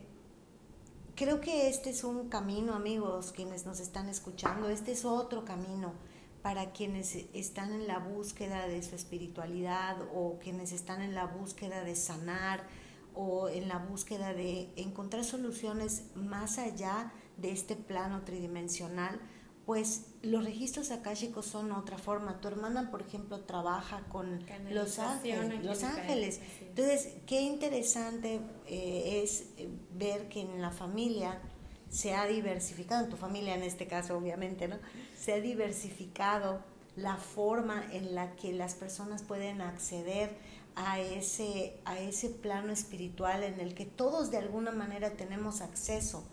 [1.16, 5.94] Creo que este es un camino, amigos, quienes nos están escuchando, este es otro camino
[6.42, 11.86] para quienes están en la búsqueda de su espiritualidad o quienes están en la búsqueda
[11.86, 12.68] de sanar
[13.14, 19.18] o en la búsqueda de encontrar soluciones más allá de este plano tridimensional
[19.66, 22.40] pues los registros akáshicos son otra forma.
[22.40, 25.66] Tu hermana, por ejemplo, trabaja con los ángeles.
[25.66, 26.40] Los ángeles.
[26.62, 31.42] Entonces, qué interesante eh, es eh, ver que en la familia
[31.90, 34.78] se ha diversificado, en tu familia en este caso, obviamente, ¿no?
[35.18, 36.62] Se ha diversificado
[36.96, 40.38] la forma en la que las personas pueden acceder
[40.76, 46.24] a ese, a ese plano espiritual en el que todos de alguna manera tenemos acceso,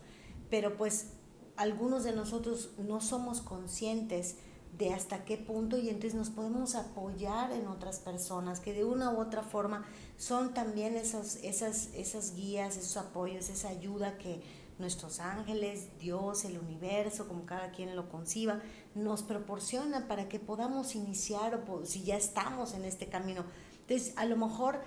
[0.49, 1.07] pero pues
[1.55, 4.37] algunos de nosotros no somos conscientes
[4.77, 9.11] de hasta qué punto y entonces nos podemos apoyar en otras personas que de una
[9.11, 9.85] u otra forma
[10.17, 14.41] son también esas, esas guías, esos apoyos, esa ayuda que
[14.79, 18.59] nuestros ángeles, Dios, el universo, como cada quien lo conciba,
[18.95, 23.45] nos proporciona para que podamos iniciar o si ya estamos en este camino.
[23.81, 24.79] Entonces, a lo mejor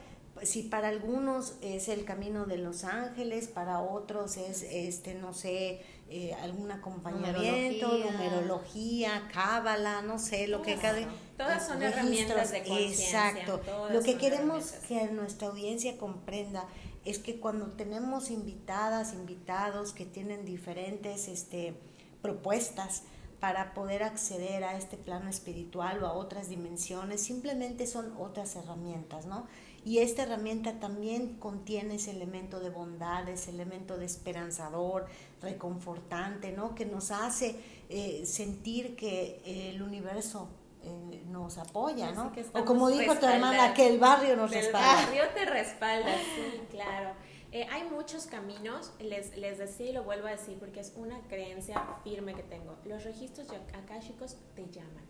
[0.42, 5.80] si para algunos es el camino de los ángeles, para otros es, este, no sé,
[6.08, 10.98] eh, algún acompañamiento, numerología, cábala, no sé, lo que cada...
[11.36, 13.30] Todas son herramientas de conciencia.
[13.30, 13.60] Exacto.
[13.90, 16.66] Lo que queremos que nuestra audiencia comprenda
[17.04, 21.74] es que cuando tenemos invitadas, invitados que tienen diferentes este,
[22.22, 23.02] propuestas,
[23.40, 29.26] para poder acceder a este plano espiritual o a otras dimensiones, simplemente son otras herramientas,
[29.26, 29.46] ¿no?
[29.84, 35.06] Y esta herramienta también contiene ese elemento de bondad, ese elemento de esperanzador,
[35.46, 36.74] reconfortante, ¿no?
[36.74, 37.56] Que nos hace
[37.88, 40.48] eh, sentir que el universo
[40.82, 42.32] eh, nos apoya, ¿no?
[42.52, 45.00] O como dijo tu hermana, que el barrio nos respalda.
[45.00, 47.10] El barrio te respalda, sí, claro.
[47.50, 51.18] Eh, hay muchos caminos, les, les decía y lo vuelvo a decir porque es una
[51.28, 52.76] creencia firme que tengo.
[52.84, 55.04] Los registros akáshicos te llaman.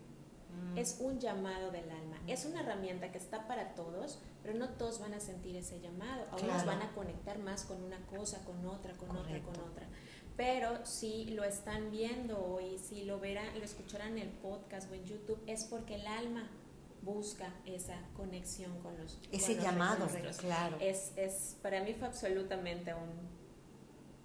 [0.57, 0.77] Mm.
[0.77, 2.17] Es un llamado del alma.
[2.25, 6.25] Es una herramienta que está para todos, pero no todos van a sentir ese llamado.
[6.31, 9.87] Algunos van a conectar más con una cosa, con otra, con otra, con otra.
[10.37, 14.93] Pero si lo están viendo hoy, si lo verán, lo escucharán en el podcast o
[14.93, 16.47] en YouTube, es porque el alma
[17.01, 20.07] busca esa conexión con los ese llamado
[20.39, 23.37] claro es, es para mí fue absolutamente un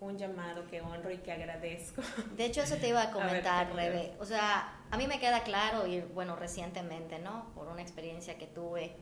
[0.02, 2.02] un llamado que honro y que agradezco.
[2.36, 4.14] De hecho, eso te iba a comentar, Rebe.
[4.18, 7.52] O sea, a mí me queda claro, y bueno, recientemente, ¿no?
[7.54, 8.96] Por una experiencia que tuve,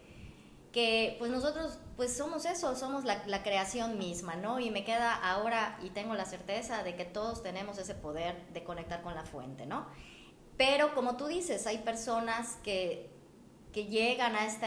[0.72, 4.60] que pues nosotros pues somos eso, somos la, creación misma, ¿no?
[4.60, 8.62] Y me queda ahora y tengo la certeza de que todos tenemos ese poder de
[8.64, 9.86] conectar con la fuente, ¿no?
[10.56, 13.10] Pero como tú dices, hay personas que,
[13.72, 14.66] que llegan a esta,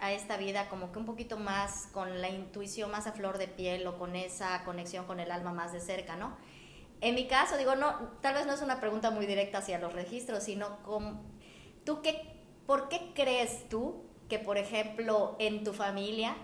[0.00, 3.48] a esta vida como que un poquito más con la intuición más a flor de
[3.48, 6.36] piel o con esa conexión con el alma más de cerca, ¿no?
[7.00, 9.92] En mi caso, digo, no, tal vez no es una pregunta muy directa hacia los
[9.92, 11.22] registros, sino con,
[11.84, 16.36] ¿tú qué, ¿por qué crees tú que, por ejemplo, en tu familia,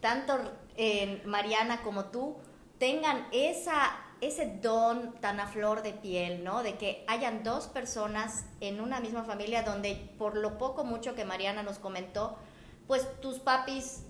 [0.00, 0.38] tanto
[0.76, 2.36] en Mariana como tú,
[2.78, 6.62] tengan esa, ese don tan a flor de piel, ¿no?
[6.62, 11.24] De que hayan dos personas en una misma familia donde, por lo poco mucho que
[11.24, 12.36] Mariana nos comentó,
[12.86, 14.04] pues tus papis,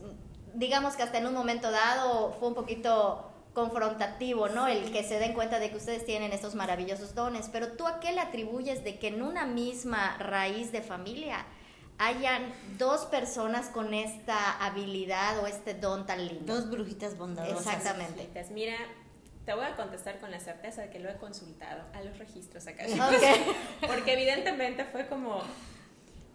[0.55, 4.69] digamos que hasta en un momento dado fue un poquito confrontativo, ¿no?
[4.69, 7.99] El que se den cuenta de que ustedes tienen estos maravillosos dones, pero tú a
[7.99, 11.45] qué le atribuyes de que en una misma raíz de familia
[11.99, 16.55] hayan dos personas con esta habilidad o este don tan lindo.
[16.55, 17.77] Dos brujitas bondadosas.
[17.77, 18.29] Exactamente.
[18.51, 18.77] Mira,
[19.45, 22.67] te voy a contestar con la certeza de que lo he consultado a los registros
[22.67, 22.85] acá.
[23.87, 25.43] Porque evidentemente fue como...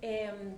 [0.02, 0.56] Em,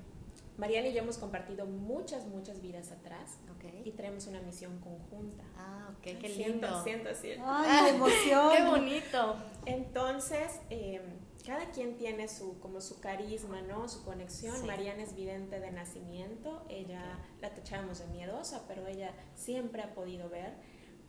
[0.57, 3.37] Mariana y yo hemos compartido muchas, muchas vidas atrás
[3.83, 5.43] y tenemos una misión conjunta.
[5.57, 6.83] Ah, ok, qué lindo.
[6.83, 8.51] Siento, siento, ¡Ay, emoción!
[8.55, 9.35] ¡Qué bonito!
[9.65, 11.01] Entonces, eh,
[11.45, 13.87] cada quien tiene su, como su carisma, ¿no?
[13.87, 14.65] Su conexión.
[14.65, 20.29] Mariana es vidente de nacimiento, ella la tachamos de miedosa, pero ella siempre ha podido
[20.29, 20.53] ver.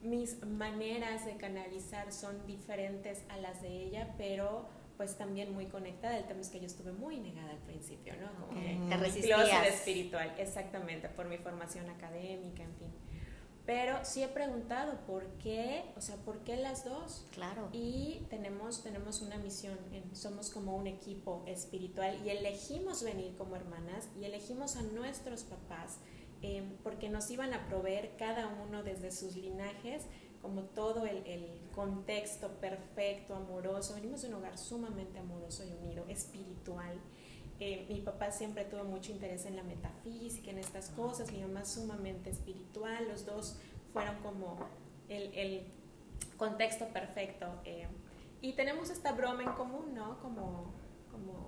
[0.02, 6.16] Mis maneras de canalizar son diferentes a las de ella, pero pues también muy conectada.
[6.16, 8.32] El tema es que yo estuve muy negada al principio, ¿no?
[8.46, 9.66] Como que te resistías.
[9.66, 12.92] espiritual, exactamente, por mi formación académica, en fin.
[13.66, 17.26] Pero sí he preguntado por qué, o sea, por qué las dos.
[17.32, 17.68] Claro.
[17.72, 19.76] Y tenemos, tenemos una misión,
[20.12, 25.98] somos como un equipo espiritual y elegimos venir como hermanas y elegimos a nuestros papás
[26.42, 30.02] eh, porque nos iban a proveer cada uno desde sus linajes
[30.42, 33.94] como todo el, el, contexto perfecto, amoroso.
[33.94, 36.98] Venimos de un hogar sumamente amoroso y unido, espiritual.
[37.58, 41.64] Eh, mi papá siempre tuvo mucho interés en la metafísica, en estas cosas, mi mamá
[41.64, 43.56] sumamente espiritual, los dos
[43.92, 44.58] fueron como
[45.08, 45.62] el, el
[46.36, 47.46] contexto perfecto.
[47.64, 47.86] Eh,
[48.42, 50.20] y tenemos esta broma en común, ¿no?
[50.20, 50.72] Como,
[51.10, 51.45] como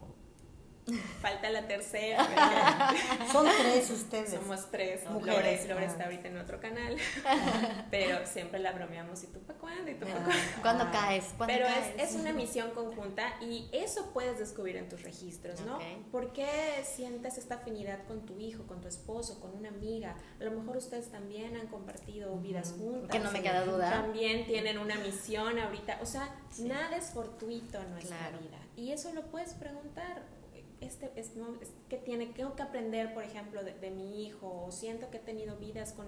[1.21, 2.27] falta la tercera.
[3.33, 4.31] Son tres ustedes.
[4.31, 5.69] Somos tres mujeres.
[5.69, 6.97] Lore, está ahorita en otro canal,
[7.91, 9.23] pero siempre la bromeamos.
[9.25, 9.91] ¿Y tú para cuándo?
[9.91, 10.43] ¿Y tú para cuándo?
[10.63, 11.35] ¿Cuándo caes?
[11.47, 15.79] pero Es, una misión conjunta y eso puedes descubrir en tus registros, ¿no?
[16.11, 16.49] ¿Por qué
[16.85, 20.17] sientes esta afinidad con tu hijo, con tu esposo, con una amiga?
[20.41, 23.11] A lo mejor ustedes también han compartido vidas juntas.
[23.11, 23.91] Que no me queda duda.
[23.91, 25.99] También tienen una misión ahorita.
[26.03, 28.59] O sea, nada es fortuito en nuestra vida.
[28.77, 30.23] Y eso lo puedes preguntar
[31.01, 31.31] este es,
[31.89, 35.57] que tiene tengo que aprender, por ejemplo, de, mi hijo, o siento que he tenido
[35.57, 36.07] vidas con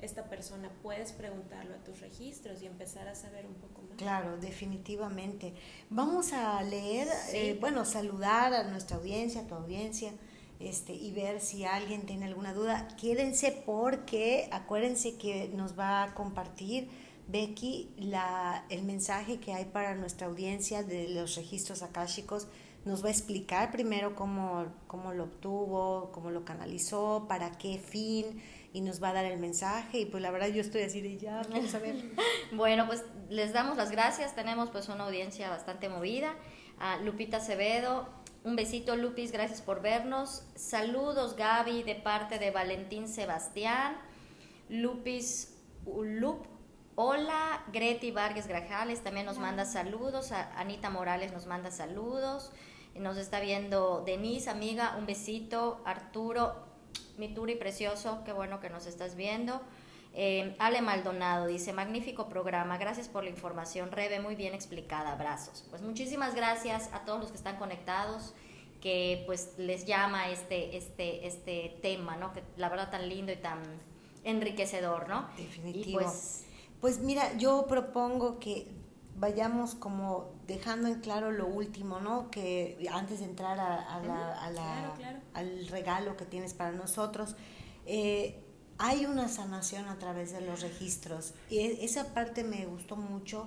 [0.00, 3.98] esta persona, puedes preguntarlo a tus registros y empezar a saber un poco más.
[3.98, 5.54] Claro, definitivamente.
[5.90, 10.12] Vamos a leer, eh, bueno, saludar a nuestra audiencia, a tu audiencia,
[10.58, 12.88] este, y ver si alguien tiene alguna duda.
[12.98, 16.88] Quédense porque acuérdense que nos va a compartir
[17.28, 22.48] Becky la, el mensaje que hay para nuestra audiencia de los registros akáshicos
[22.84, 28.42] nos va a explicar primero cómo, cómo lo obtuvo, cómo lo canalizó, para qué fin,
[28.72, 30.00] y nos va a dar el mensaje.
[30.00, 31.96] Y pues la verdad yo estoy así de ya, quiero saber.
[32.52, 34.34] bueno, pues les damos las gracias.
[34.34, 36.34] Tenemos pues una audiencia bastante movida.
[36.78, 38.08] A Lupita Acevedo,
[38.42, 40.44] un besito Lupis, gracias por vernos.
[40.54, 43.98] Saludos Gaby de parte de Valentín Sebastián.
[44.70, 46.46] Lupis Lup
[47.02, 52.52] Hola, Greti Vargas Grajales también nos manda saludos, Anita Morales nos manda saludos,
[52.94, 56.56] nos está viendo Denise, amiga, un besito, Arturo,
[57.16, 59.62] mi Turi precioso, qué bueno que nos estás viendo.
[60.12, 65.64] Eh, Ale Maldonado dice, magnífico programa, gracias por la información, Rebe, muy bien explicada, abrazos.
[65.70, 68.34] Pues muchísimas gracias a todos los que están conectados,
[68.82, 72.34] que pues les llama este, este, este tema, ¿no?
[72.34, 73.62] Que la verdad tan lindo y tan
[74.22, 75.30] enriquecedor, ¿no?
[75.38, 76.00] Definitivo.
[76.00, 76.44] pues
[76.80, 78.68] pues mira, yo propongo que
[79.16, 82.30] vayamos como dejando en claro lo último, ¿no?
[82.30, 84.94] Que antes de entrar a, la,
[85.34, 87.36] al regalo que tienes para nosotros,
[87.86, 88.42] eh,
[88.78, 91.34] hay una sanación a través de los registros.
[91.50, 93.46] Y e, esa parte me gustó mucho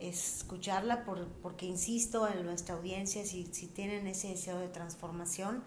[0.00, 5.62] escucharla por, porque insisto en nuestra audiencia, si, si tienen ese deseo de transformación,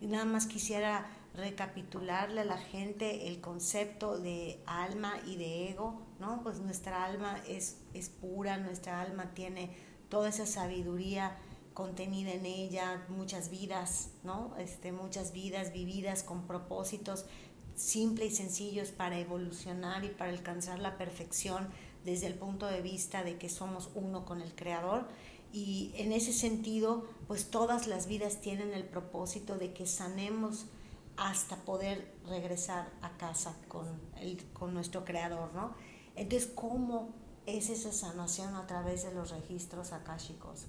[0.00, 6.02] y nada más quisiera recapitularle a la gente el concepto de alma y de ego,
[6.20, 6.42] ¿no?
[6.42, 9.76] Pues nuestra alma es, es pura, nuestra alma tiene
[10.08, 11.36] toda esa sabiduría
[11.74, 14.56] contenida en ella, muchas vidas, ¿no?
[14.58, 17.26] Este, muchas vidas vividas con propósitos
[17.74, 21.68] simple y sencillos para evolucionar y para alcanzar la perfección
[22.04, 25.06] desde el punto de vista de que somos uno con el Creador.
[25.52, 30.66] Y en ese sentido, pues todas las vidas tienen el propósito de que sanemos
[31.16, 33.86] hasta poder regresar a casa con,
[34.20, 35.74] el, con nuestro Creador, ¿no?
[36.16, 37.14] Entonces, ¿cómo
[37.44, 40.66] es esa sanación a través de los registros akáshicos?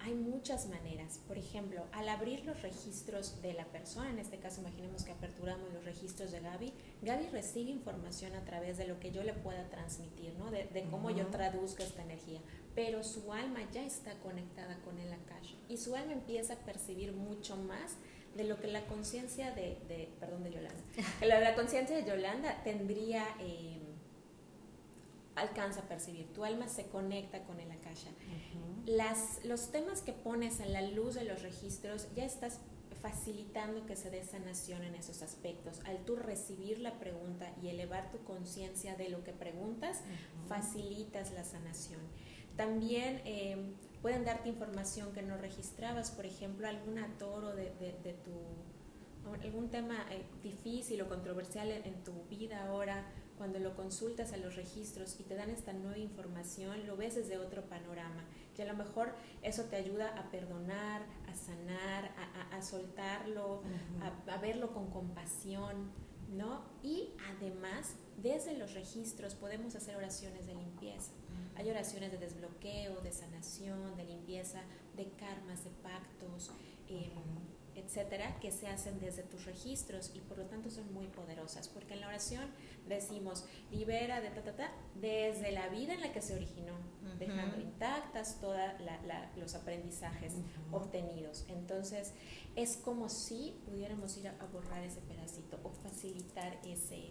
[0.00, 1.18] Hay muchas maneras.
[1.26, 5.72] Por ejemplo, al abrir los registros de la persona, en este caso imaginemos que aperturamos
[5.72, 9.66] los registros de Gaby, Gaby recibe información a través de lo que yo le pueda
[9.70, 10.50] transmitir, ¿no?
[10.50, 12.40] de, cómo yo traduzco esta energía.
[12.74, 17.12] Pero su alma ya está conectada con el Akash y su alma empieza a percibir
[17.12, 17.96] mucho más
[18.36, 20.82] de lo que la conciencia de, perdón, de Yolanda,
[21.22, 23.24] la, conciencia de Yolanda tendría...
[23.40, 23.83] Eh,
[25.36, 28.10] alcanza a percibir, tu alma se conecta con el akasha.
[28.86, 32.60] Las, los temas que pones en la luz de los registros ya estás
[33.04, 35.80] facilitando que se dé sanación en esos aspectos.
[35.84, 40.00] Al tú recibir la pregunta y elevar tu conciencia de lo que preguntas,
[40.48, 42.00] facilitas la sanación.
[42.56, 48.32] También eh, pueden darte información que no registrabas, por ejemplo, algún atoro de, de, tu
[49.42, 53.04] algún tema eh, difícil o controversial en, tu vida ahora,
[53.36, 57.38] cuando lo consultas a los registros y te dan esta nueva información, lo ves desde
[57.38, 58.24] otro panorama.
[58.56, 62.12] Y a lo mejor eso te ayuda a perdonar, a sanar,
[62.52, 63.62] a, soltarlo,
[64.28, 65.90] a, verlo con compasión,
[66.30, 66.62] ¿no?
[66.82, 71.10] Y además, desde los registros podemos hacer oraciones de limpieza.
[71.56, 74.60] Hay oraciones de desbloqueo, de sanación, de limpieza,
[74.96, 76.52] de karmas, de pactos.
[76.88, 77.12] Eh,
[77.76, 81.94] etcétera, que se hacen desde tus registros y por lo tanto son muy poderosas, porque
[81.94, 82.48] en la oración
[82.88, 86.74] decimos libera de ta, ta, ta, desde la vida en la que se originó,
[87.18, 88.58] dejando intactas todos
[89.36, 90.34] los aprendizajes
[90.72, 91.44] obtenidos.
[91.48, 92.12] Entonces,
[92.56, 97.10] es como si pudiéramos ir a, borrar ese pedacito o facilitar ese,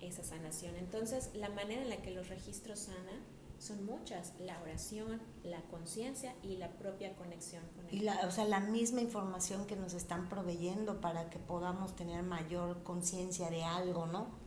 [0.00, 0.76] esa sanación.
[0.76, 3.20] Entonces, la manera en la que los registros sanan
[3.62, 7.94] son muchas, la oración, la conciencia y la propia conexión con él.
[7.94, 12.24] Y la, o sea, la misma información que nos están proveyendo para que podamos tener
[12.24, 14.42] mayor conciencia de algo, ¿no?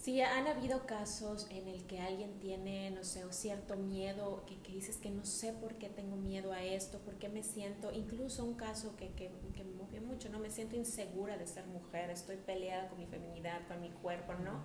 [0.00, 4.72] Sí, han habido casos en el que alguien tiene, no sé, cierto miedo, que, que,
[4.72, 8.44] dices que no sé por qué tengo miedo a esto, por qué me siento, incluso
[8.44, 10.38] un caso que, que, que me movió mucho, ¿no?
[10.38, 14.62] Me siento insegura de ser mujer, estoy peleada con mi feminidad, con mi cuerpo, ¿no?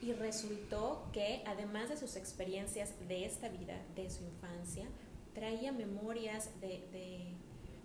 [0.00, 4.86] Y resultó que además de sus experiencias de esta vida, de su infancia,
[5.34, 7.34] traía memorias de, de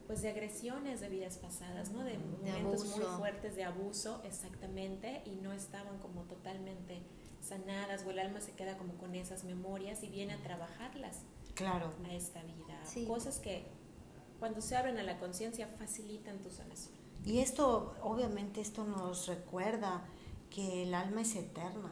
[0.08, 2.04] pues de agresiones de vidas pasadas, ¿no?
[2.04, 7.02] De, momentos muy fuertes de abuso, exactamente, y no estaban como totalmente
[7.42, 11.22] sanadas, o el alma se queda como con esas memorias y viene a trabajarlas
[11.56, 11.92] claro.
[12.08, 13.08] a esta vida.
[13.08, 13.66] Cosas que
[14.40, 16.96] cuando se abren a la conciencia facilitan tu sanación.
[17.24, 20.06] Y esto, obviamente, esto nos recuerda
[20.52, 21.92] que el alma es eterna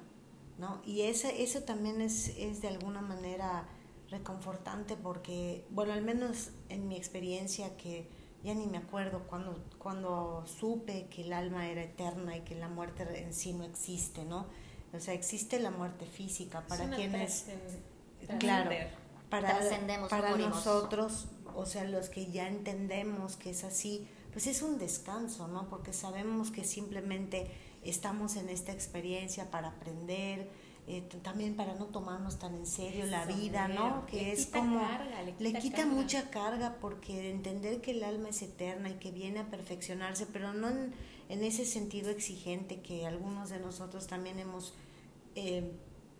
[0.57, 0.81] ¿no?
[0.85, 3.67] Y ese, eso también es, es de alguna manera
[4.09, 8.07] reconfortante porque, bueno, al menos en mi experiencia que
[8.43, 12.67] ya ni me acuerdo cuando, cuando supe que el alma era eterna y que la
[12.67, 14.47] muerte en sí no existe, ¿no?
[14.93, 17.45] O sea, existe la muerte física para quienes...
[18.39, 18.69] Claro,
[19.29, 19.59] para,
[20.09, 25.47] para nosotros, o sea, los que ya entendemos que es así, pues es un descanso,
[25.47, 25.67] ¿no?
[25.69, 27.51] Porque sabemos que simplemente
[27.85, 30.49] estamos en esta experiencia para aprender,
[30.85, 34.05] eh, también para no tomarnos tan en serio la vida, ¿no?
[34.05, 34.81] Que es como
[35.39, 39.49] le quita, mucha carga porque entender que el alma es eterna y que viene a
[39.49, 40.93] perfeccionarse, pero no en,
[41.29, 44.73] ese sentido exigente que algunos de nosotros también hemos
[45.35, 45.71] eh,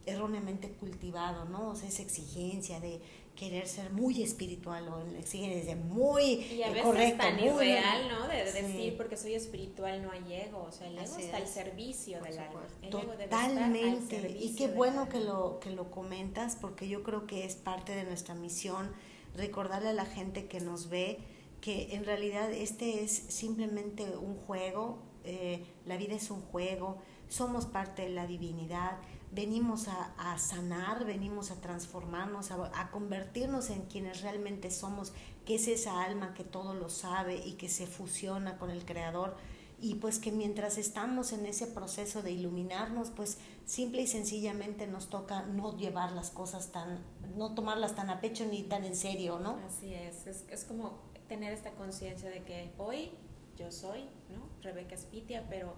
[0.05, 1.69] erróneamente cultivado, ¿no?
[1.69, 3.01] O sea, esa exigencia de
[3.35, 8.27] querer ser muy espiritual o exigen de muy y a veces correcto, tan irreal, ¿no?
[8.27, 12.21] De, decir porque soy espiritual no hay ego, o sea, el ego está al servicio
[12.21, 12.61] del alma.
[12.89, 14.37] Totalmente.
[14.39, 18.03] y qué bueno que lo que lo comentas porque yo creo que es parte de
[18.03, 18.91] nuestra misión
[19.35, 21.19] recordarle a la gente que nos ve
[21.59, 26.97] que en realidad este es simplemente un juego, eh, la vida es un juego,
[27.29, 28.97] somos parte de la divinidad
[29.33, 35.13] venimos a, sanar, venimos a transformarnos, a, convertirnos en quienes realmente somos,
[35.45, 39.35] que es esa alma que todo lo sabe y que se fusiona con el Creador.
[39.81, 45.09] Y pues que mientras estamos en ese proceso de iluminarnos, pues simple y sencillamente nos
[45.09, 46.99] toca no llevar las cosas tan,
[47.35, 49.59] no tomarlas tan a pecho ni tan en serio, ¿no?
[49.67, 53.11] Así es, es, es como tener esta conciencia de que hoy
[53.57, 54.47] yo soy, ¿no?
[54.61, 55.73] Rebeca Spitia, pero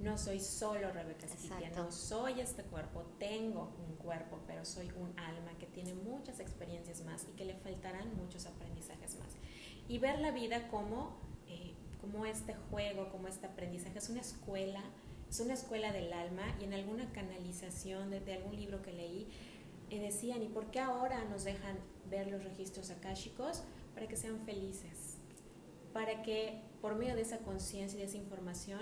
[0.00, 5.18] no soy solo Rebeca Spitia, no soy este cuerpo, tengo un cuerpo, pero soy un
[5.18, 9.28] alma que tiene muchas experiencias más y que le faltarán muchos aprendizajes más.
[9.88, 11.16] Y ver la vida como,
[11.48, 14.82] eh, como este juego, como este aprendizaje, es una escuela
[15.30, 19.26] es una escuela del alma y en alguna canalización de, algún libro que leí
[19.90, 21.78] eh, decían, ¿y por qué ahora nos dejan
[22.10, 23.62] ver los registros akáshicos?
[23.94, 25.18] Para que sean felices,
[25.92, 28.80] para que por medio de esa conciencia y de esa información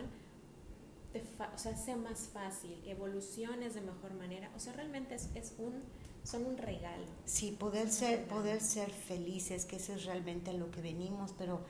[1.54, 4.50] o sea, sea más fácil, evoluciones de mejor manera.
[4.56, 5.82] O sea, realmente es, es un,
[6.22, 7.06] son un regalo.
[7.24, 11.60] Sí, poder ser, poder ser felices, que eso es realmente a lo que venimos, pero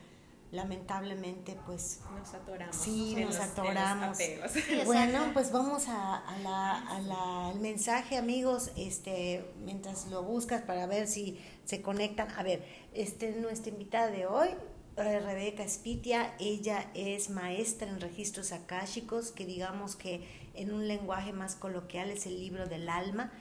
[0.51, 4.17] lamentablemente pues nos atoramos sí nos atoramos.
[4.85, 11.39] bueno pues vamos a, la, al mensaje amigos este mientras lo buscas para ver si
[11.65, 12.29] se conectan.
[12.37, 14.49] A ver este nuestra invitada de hoy
[15.03, 20.21] Rebeca Spitia, ella es maestra en registros akáshicos, que digamos que
[20.53, 23.31] en un lenguaje más coloquial es el libro del alma,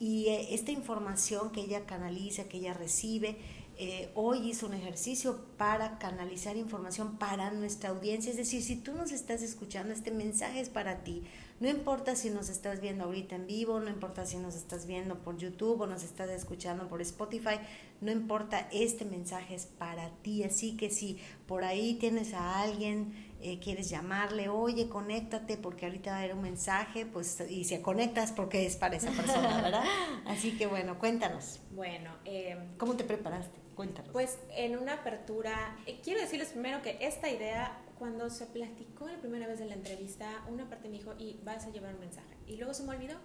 [0.00, 3.36] y eh, esta información que ella canaliza, que ella recibe,
[3.84, 8.30] eh, hoy hizo un ejercicio para canalizar información para nuestra audiencia.
[8.30, 11.24] Es decir, si tú nos estás escuchando, este mensaje es para ti.
[11.58, 15.18] No importa si nos estás viendo ahorita en vivo, no importa si nos estás viendo
[15.18, 17.58] por YouTube o nos estás escuchando por Spotify,
[18.00, 20.44] no importa, este mensaje es para ti.
[20.44, 21.18] Así que si
[21.48, 26.34] por ahí tienes a alguien, eh, quieres llamarle, oye, conéctate porque ahorita va a haber
[26.34, 29.84] un mensaje, pues y si conectas porque es para esa persona, ¿verdad?
[30.26, 31.60] Así que bueno, cuéntanos.
[31.72, 33.58] Bueno, eh, ¿cómo te preparaste?
[33.74, 34.12] Cuéntanos.
[34.12, 39.18] Pues en una apertura, eh, quiero decirles primero que esta idea, cuando se platicó la
[39.18, 42.36] primera vez de la entrevista, una parte me dijo, y vas a llevar un mensaje.
[42.46, 43.16] Y luego se me olvidó.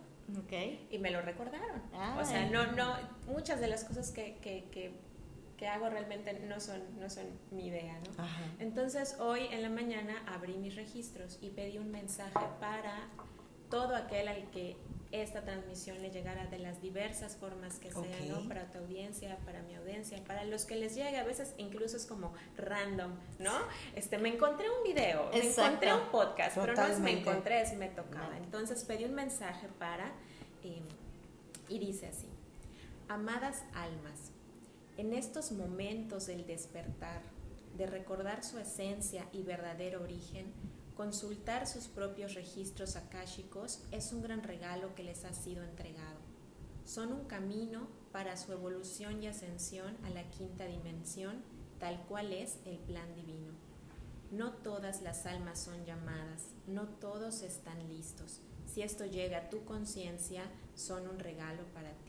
[0.44, 0.88] Okay.
[0.92, 1.82] Y me lo recordaron.
[2.20, 2.96] o sea, no, no,
[3.28, 4.92] muchas de las cosas que, que, que,
[5.58, 8.26] que, hago realmente no son, no son mi idea, ¿no?
[8.60, 13.08] Entonces hoy en la mañana abrí mis registros y pedí un mensaje para
[13.70, 14.78] todo aquel al que
[15.12, 18.48] esta transmisión le llegara de las diversas formas que sean, ¿no?
[18.48, 22.06] Para tu audiencia, para mi audiencia, para los que les llegue, a veces incluso es
[22.06, 23.54] como random, ¿no?
[23.96, 27.74] Este, me encontré un video, me encontré un podcast, pero no es me encontré, es
[27.78, 28.38] me tocaba.
[28.38, 30.12] Entonces pedí un mensaje para,
[30.64, 30.84] em,
[31.70, 32.28] y dice así,
[33.08, 34.27] amadas almas,
[34.98, 37.22] en estos momentos del despertar,
[37.78, 40.52] de recordar su esencia y verdadero origen,
[40.98, 46.18] Consultar sus propios registros akáshicos es un gran regalo que les ha sido entregado.
[46.86, 51.44] Son un camino para su evolución y ascensión a la quinta dimensión,
[51.80, 53.54] tal cual es el plan divino.
[54.32, 58.42] No todas las almas son llamadas, no todos están listos.
[58.66, 62.07] Si esto llega a tu conciencia, son un regalo para ti.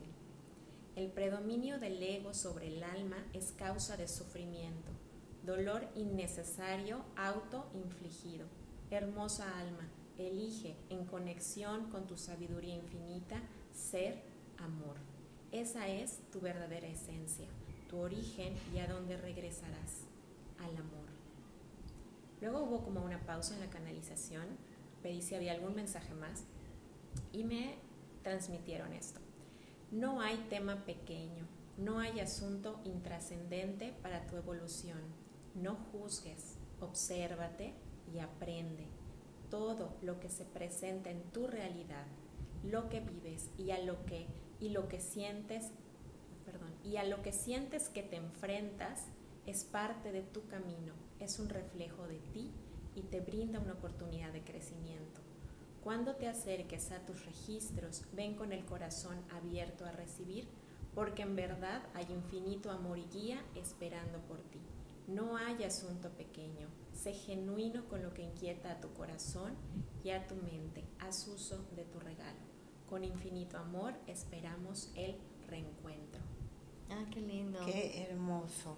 [1.08, 4.90] El predominio del ego sobre el alma es causa de sufrimiento,
[5.42, 8.46] dolor innecesario auto-infligido
[8.90, 9.88] Hermosa alma,
[10.18, 13.40] elige en conexión con tu sabiduría infinita
[13.72, 14.22] ser
[14.58, 14.96] amor.
[15.50, 17.48] Esa es tu verdadera esencia,
[17.88, 20.04] tu origen y a dónde regresarás,
[20.58, 21.08] al amor.
[22.42, 24.44] Luego hubo como una pausa en la canalización,
[25.02, 26.44] pedí si había algún mensaje más
[27.32, 27.76] y me
[28.22, 29.20] transmitieron esto.
[29.90, 31.46] No hay tema pequeño,
[31.78, 35.00] no hay asunto intrascendente para tu evolución.
[35.54, 37.72] No juzgues, obsérvate
[38.12, 38.86] y aprende
[39.50, 42.04] todo lo que se presenta en tu realidad,
[42.64, 44.26] lo que vives y a lo que
[44.60, 45.70] y lo que sientes,
[46.44, 49.06] perdón, y a lo que sientes que te enfrentas
[49.46, 52.50] es parte de tu camino, es un reflejo de ti
[52.94, 55.27] y te brinda una oportunidad de crecimiento.
[55.88, 60.46] Cuando te acerques a tus registros, ven con el corazón abierto a recibir,
[60.94, 64.60] porque en verdad hay infinito amor y guía esperando por ti.
[65.06, 69.54] No hay asunto pequeño, Sé genuino con lo que inquieta a tu corazón
[70.04, 70.84] y a tu mente.
[70.98, 72.38] Haz uso de tu regalo.
[72.90, 75.16] Con infinito amor esperamos el
[75.46, 76.20] reencuentro.
[76.90, 77.64] Ah, qué lindo.
[77.64, 78.76] Qué hermoso.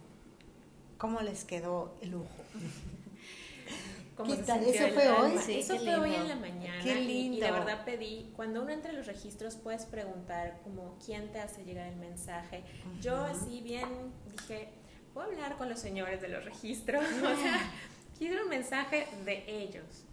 [0.97, 2.45] ¿Cómo les quedó el lujo?
[4.21, 5.39] ¿Cómo ¿Eso fue hoy?
[5.39, 6.83] Sí, Eso fue hoy en la mañana.
[6.83, 7.39] Qué lindo.
[7.39, 11.41] Y, la verdad pedí, cuando uno entra en los registros puedes preguntar como quién te
[11.41, 12.63] hace llegar el mensaje.
[13.01, 14.69] Yo así bien dije,
[15.15, 17.03] puedo hablar con los señores de los registros.
[17.17, 17.73] o sea,
[18.19, 20.05] quiero un mensaje de ellos.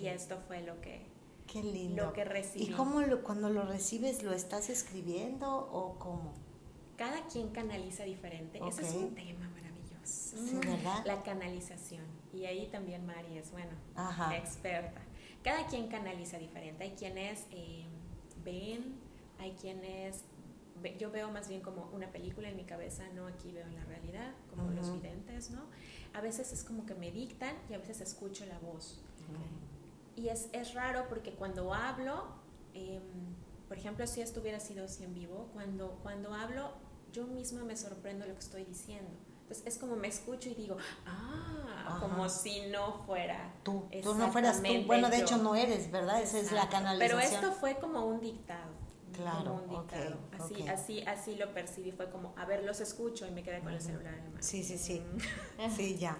[0.00, 1.04] Y, esto fue lo que,
[1.48, 2.04] Qué lindo.
[2.06, 2.66] lo que recibí.
[2.66, 6.34] ¿Y cómo cuando lo recibes lo estás escribiendo o cómo?
[6.96, 8.60] Cada quien canaliza diferente.
[8.64, 10.36] Ese es un tema maravilloso.
[10.36, 11.04] Sí, ¿verdad?
[11.04, 12.15] La canalización.
[12.36, 13.72] Y ahí también Mari es, bueno,
[14.34, 15.00] experta.
[15.42, 16.84] Cada quien canaliza diferente.
[16.84, 17.84] Hay quienes eh,
[18.44, 18.96] ven,
[19.38, 20.24] hay quienes
[20.98, 24.34] yo veo más bien como una película en mi cabeza, no aquí veo la realidad,
[24.50, 25.62] como los videntes, ¿no?
[26.16, 28.98] a veces es como que me dictan y a veces escucho la voz.
[30.16, 32.24] Y es, es, raro porque cuando hablo,
[32.72, 33.02] em,
[33.68, 36.72] por ejemplo, si esto hubiera sido así en vivo, cuando, cuando hablo,
[37.12, 39.10] yo misma me sorprendo lo que estoy diciendo.
[39.46, 40.76] Entonces es como me escucho y digo,
[41.06, 43.54] ah, como si no fuera.
[43.62, 44.82] Tú, tú no fueras tú.
[44.86, 46.20] Bueno, de hecho no eres, ¿verdad?
[46.20, 47.20] Esa es la canalización.
[47.20, 48.72] Pero esto fue como un dictado.
[49.12, 50.18] Claro, un dictado.
[50.32, 53.72] así, así, así lo percibí, fue como, a ver, los escucho y me quedé con
[53.72, 54.42] el celular en mano.
[54.42, 55.00] Sí, sí, sí.
[55.76, 56.18] sí, ya.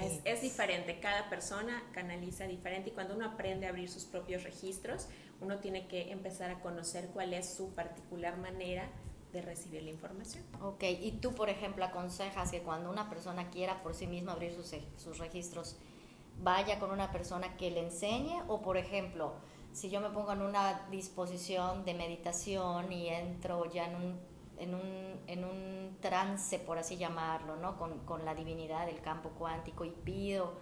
[0.00, 4.42] Es, es, diferente, cada persona canaliza diferente y cuando uno aprende a abrir sus propios
[4.42, 5.06] registros,
[5.40, 8.88] uno tiene que empezar a conocer cuál es su particular manera
[9.40, 10.44] de recibir la información.
[10.62, 14.52] Ok, y tú, por ejemplo, aconsejas que cuando una persona quiera por sí misma abrir
[14.54, 15.76] sus, sus registros,
[16.42, 19.34] vaya con una persona que le enseñe o, por ejemplo,
[19.72, 24.20] si yo me pongo en una disposición de meditación y entro ya en un,
[24.58, 27.78] en un, en un trance, por así llamarlo, ¿no?
[27.78, 30.54] con, con la divinidad del campo cuántico y pido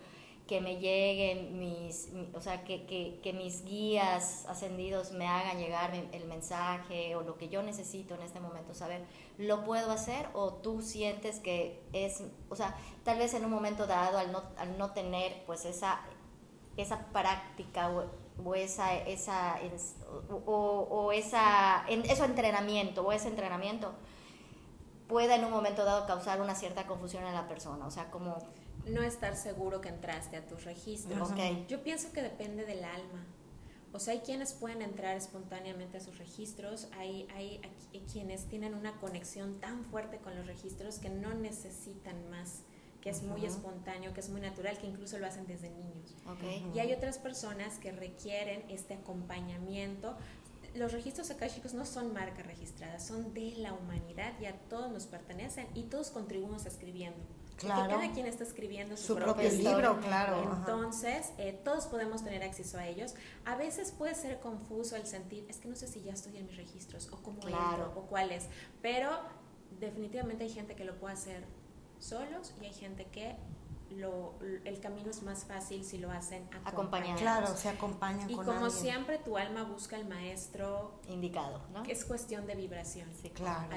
[0.47, 6.24] que me lleguen mis, o sea, que, que, mis guías ascendidos me hagan llegar el
[6.26, 9.05] mensaje o lo que yo necesito en este momento saber,
[9.38, 13.88] ¿lo puedo hacer o tú sientes que es, o sea, tal vez en un momento
[13.88, 16.01] dado al no, al no tener pues esa,
[16.76, 18.05] esa práctica o,
[18.44, 19.59] o esa, esa,
[20.30, 23.92] o, o esa, eso entrenamiento o ese entrenamiento
[25.09, 28.38] pueda en un momento dado causar una cierta confusión en la persona, o sea, como
[28.87, 31.30] no estar seguro que entraste a tus registros.
[31.68, 33.24] Yo pienso que depende del alma.
[33.93, 37.61] O sea, hay quienes pueden entrar espontáneamente a sus registros, hay, hay,
[38.12, 42.61] quienes tienen una conexión tan fuerte con los registros que no necesitan más,
[43.01, 46.14] que es muy espontáneo, que es muy natural, que incluso lo hacen desde niños.
[46.74, 50.14] Y hay otras personas que requieren este acompañamiento.
[50.74, 55.07] Los registros akáshicos no son marcas registradas, son de la humanidad y a todos nos
[55.07, 57.24] pertenecen y todos contribuimos escribiendo.
[57.57, 57.88] Claro.
[57.88, 60.57] cada quien está escribiendo su, propio, libro, claro.
[60.59, 63.14] Entonces, eh, todos podemos tener acceso a ellos.
[63.46, 66.46] A veces puede ser confuso el sentir, es que no sé si ya estoy en
[66.46, 68.48] mis registros o cómo entro o cuál es,
[68.82, 69.11] pero
[69.80, 71.44] definitivamente hay gente que lo puede hacer
[71.98, 73.36] solos y hay gente que
[73.91, 74.34] lo,
[74.64, 77.20] el camino es más fácil si lo hacen acompañados.
[77.20, 81.84] Claro, se acompañan y como siempre, tu alma busca al maestro indicado, ¿no?
[81.84, 83.09] Es cuestión de vibración.
[83.20, 83.68] Sí, claro.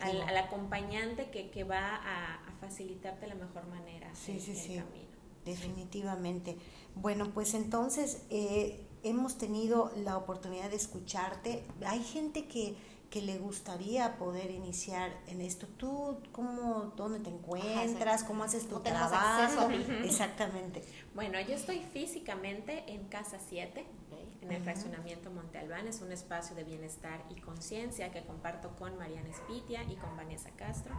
[0.00, 4.76] Al, al, acompañante que, que va a, facilitarte la mejor manera sí, sí, sí.
[4.76, 5.08] camino.
[5.44, 6.58] Definitivamente.
[6.96, 11.64] Bueno, pues entonces eh, hemos tenido la oportunidad de escucharte.
[11.86, 12.76] Hay gente que
[13.10, 15.66] que le gustaría poder iniciar en esto.
[15.66, 18.22] ¿Tú cómo, dónde te encuentras?
[18.24, 19.70] ¿Cómo haces tu trabajo?
[20.04, 20.82] Exactamente.
[21.14, 23.84] Bueno, yo estoy físicamente en Casa 7,
[24.42, 25.88] en el fraccionamiento Monte Albán.
[25.88, 30.50] Es un espacio de bienestar y conciencia que comparto con Mariana Espitia y con Vanessa
[30.50, 30.94] Castro.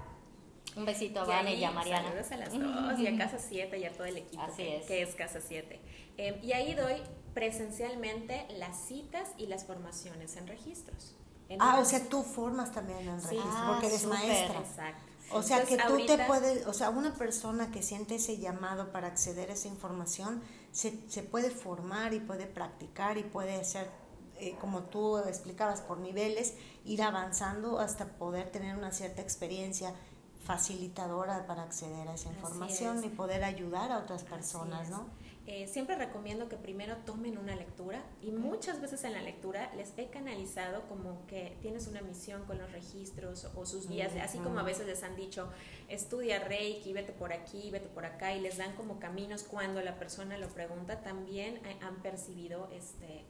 [0.75, 2.09] Un besito a Vanessa y a Mariana.
[2.09, 5.15] Saludos a las dos y a Casa 7 y a todo el equipo que, es.
[5.15, 5.79] Casa 7.
[6.17, 7.01] Eh, y ahí doy
[7.35, 11.15] presencialmente las citas y las formaciones en registros
[11.59, 14.59] ah, o sea, tú formas también en registro, porque eres ah, maestra.
[14.59, 15.09] Exacto.
[15.31, 19.07] O sea, que tú te puedes, o sea, una persona que siente ese llamado para
[19.07, 20.41] acceder a esa información,
[20.71, 23.89] se, se puede formar y puede practicar y puede hacer,
[24.39, 29.93] eh, como tú explicabas, por niveles, ir avanzando hasta poder tener una cierta experiencia
[30.43, 35.05] facilitadora para acceder a esa información y poder ayudar a otras personas, ¿no?
[35.51, 39.97] Eh, siempre recomiendo que primero tomen una lectura y muchas veces en la lectura les
[39.97, 44.59] he canalizado como que tienes una misión con los registros o sus guías, así como
[44.59, 45.49] a veces les han dicho,
[45.87, 49.97] estudia Reiki, vete por aquí, vete por acá y les dan como caminos cuando la
[49.97, 53.25] persona lo pregunta, también han percibido este,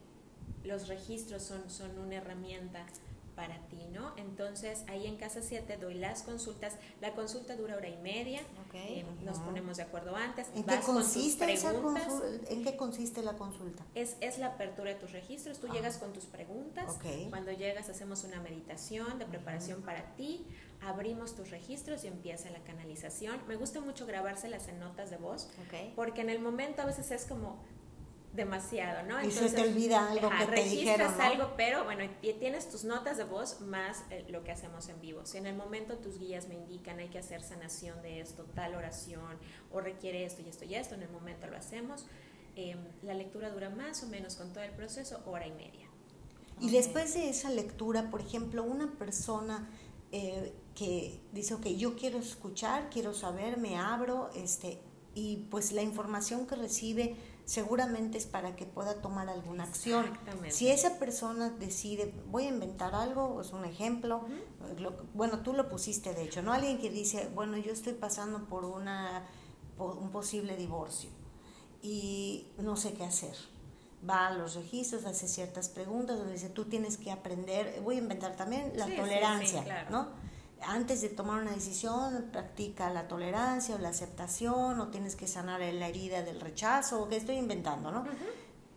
[0.62, 2.84] los registros son, son una herramienta
[3.40, 4.12] para ti, ¿no?
[4.18, 6.74] Entonces, ahí en Casa 7 doy las consultas.
[7.00, 8.42] La consulta dura hora y media.
[8.74, 10.48] Eh, nos ponemos de acuerdo antes.
[10.54, 11.72] ¿En qué consiste esa
[12.50, 13.82] ¿En qué consiste la consulta?
[13.94, 15.58] Es, es la apertura de tus registros.
[15.58, 16.98] Tú llegas con tus preguntas.
[17.30, 20.46] Cuando llegas hacemos una meditación de preparación para ti.
[20.82, 23.40] Abrimos tus registros y empieza la canalización.
[23.48, 25.48] Me gusta mucho grabárselas en notas de voz.
[25.96, 27.58] Porque en el momento a veces es como
[28.32, 29.20] demasiado, ¿no?
[29.24, 31.22] y se te olvida algo que te dijeron, ¿no?
[31.22, 35.26] algo, pero bueno, tienes tus notas de voz más eh, lo que hacemos en vivo.
[35.26, 38.74] Si en el momento tus guías me indican hay que hacer sanación de esto, tal
[38.76, 39.36] oración,
[39.72, 42.06] o requiere esto y esto y esto, en el momento lo hacemos.
[42.54, 45.88] Em, la lectura dura más o menos con todo el proceso hora y media.
[46.60, 49.68] Y después de esa lectura, por ejemplo, una persona
[50.12, 54.80] eh, que dice, ok, yo quiero escuchar, quiero saber, me abro, este,
[55.14, 57.16] y pues la información que recibe
[57.50, 60.16] seguramente es para que pueda tomar alguna acción.
[60.50, 64.24] Si esa persona decide, voy a inventar algo, es un ejemplo,
[65.14, 66.52] bueno, tú lo pusiste de hecho, ¿no?
[66.52, 69.26] Alguien que dice, bueno, yo estoy pasando por, una,
[69.78, 71.10] un posible divorcio
[71.82, 73.34] y no sé qué hacer.
[74.08, 77.98] Va a los registros, hace ciertas preguntas, donde dice, tú tienes que aprender, voy a
[77.98, 80.06] inventar también la tolerancia, ¿no?
[80.62, 85.60] Antes de tomar una decisión, practica la tolerancia o la aceptación, o tienes que sanar
[85.60, 88.04] la herida del rechazo, o que estoy inventando, ¿no?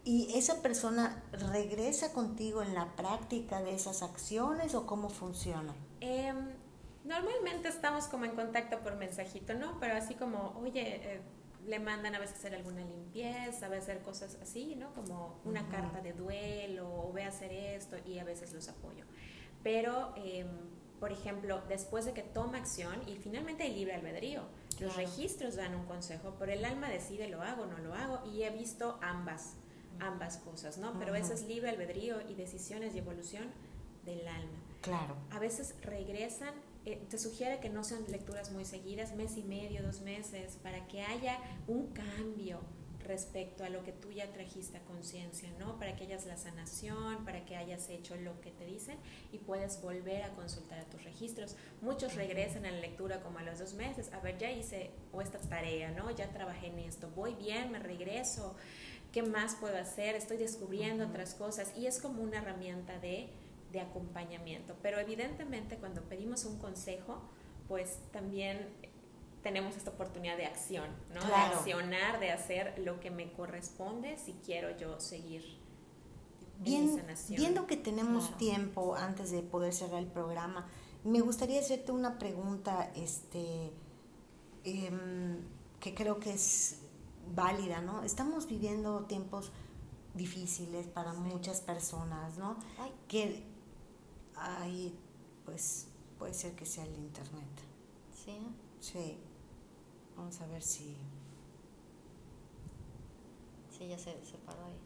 [0.06, 5.74] ¿Y esa persona regresa contigo en la práctica de esas acciones o cómo funciona?
[6.02, 6.50] Em,
[7.06, 9.80] normalmente estamos como en contacto por mensajito, ¿no?
[9.80, 11.22] Pero así como, oye, eh,
[11.66, 14.94] le mandan a veces hacer alguna limpieza, a veces hacer cosas así, ¿no?
[14.94, 19.06] Como una carta de duelo, o ve a hacer esto, y a veces los apoyo.
[19.64, 20.48] Pero, em,
[21.04, 24.44] por ejemplo, después de que toma acción, y finalmente hay libre albedrío,
[24.80, 28.22] los registros dan un consejo, pero el alma decide lo hago o no lo hago,
[28.32, 29.56] y he visto ambas,
[30.00, 30.98] ambas cosas, ¿no?
[31.00, 33.52] Pero eso es libre albedrío y decisiones y evolución
[34.06, 34.58] del alma.
[34.80, 35.18] Claro.
[35.32, 36.54] A veces regresan
[36.86, 40.88] eh, te sugiere que no sean lecturas muy seguidas, mes y medio, dos meses, para
[40.88, 41.38] que haya
[41.68, 42.62] un cambio
[43.04, 45.78] respecto a lo que tú ya trajiste a conciencia, ¿no?
[45.78, 48.98] Para que hayas la sanación, para que hayas hecho lo que te dicen
[49.32, 51.56] y puedes volver a consultar a tus registros.
[51.82, 55.22] Muchos regresan a la lectura como a los dos meses, a ver, ya hice o
[55.22, 56.12] esta tarea, ¿no?
[56.12, 58.56] Ya trabajé en esto, voy bien, me regreso,
[59.12, 60.16] ¿qué más puedo hacer?
[60.16, 63.30] Estoy descubriendo otras cosas y es como una herramienta de
[63.74, 64.76] de acompañamiento.
[64.82, 67.22] Pero evidentemente cuando pedimos un consejo,
[67.68, 68.70] pues también
[69.44, 71.26] tenemos esta oportunidad de acción, ¿no?
[71.26, 75.64] De accionar, de hacer lo que me corresponde si quiero yo seguir
[76.60, 80.68] Bien, Viendo que tenemos tiempo antes de poder cerrar el programa,
[81.04, 83.74] me gustaría hacerte una pregunta este,
[84.64, 85.42] em,
[85.80, 86.80] que creo que es
[87.36, 88.04] válida, ¿no?
[88.04, 89.52] Estamos viviendo tiempos
[90.14, 92.56] difíciles para muchas personas, ¿no?
[93.08, 93.44] Que
[94.36, 94.98] ahí
[95.44, 95.88] pues
[96.18, 97.50] puede ser que sea el internet.
[98.24, 98.38] Sí.
[98.80, 99.18] Sí.
[100.16, 100.98] Vamos a ver si.
[103.78, 104.80] Sí, ya se, se paró ahí.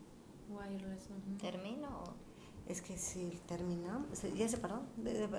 [0.49, 1.09] Wireless.
[1.39, 2.15] ¿Termino
[2.67, 4.21] Es que si terminamos.
[4.35, 4.81] ¿Ya se paró?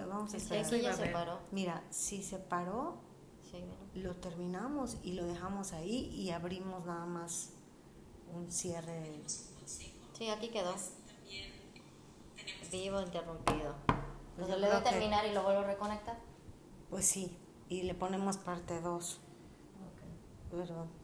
[0.09, 0.65] Vamos a esperar.
[0.65, 1.41] Sí, ya se paró.
[1.51, 2.99] Mira, si se paró,
[3.95, 7.51] lo terminamos y lo dejamos ahí y abrimos nada más
[8.35, 9.23] un cierre.
[9.27, 10.75] Sí, aquí quedó.
[12.71, 13.75] Vivo interrumpido.
[14.33, 16.19] Entonces le doy terminar y lo vuelvo a reconectar.
[16.91, 17.37] Pues sí,
[17.69, 19.21] y le ponemos parte 2.
[20.51, 20.67] Okay.
[20.67, 20.98] Pero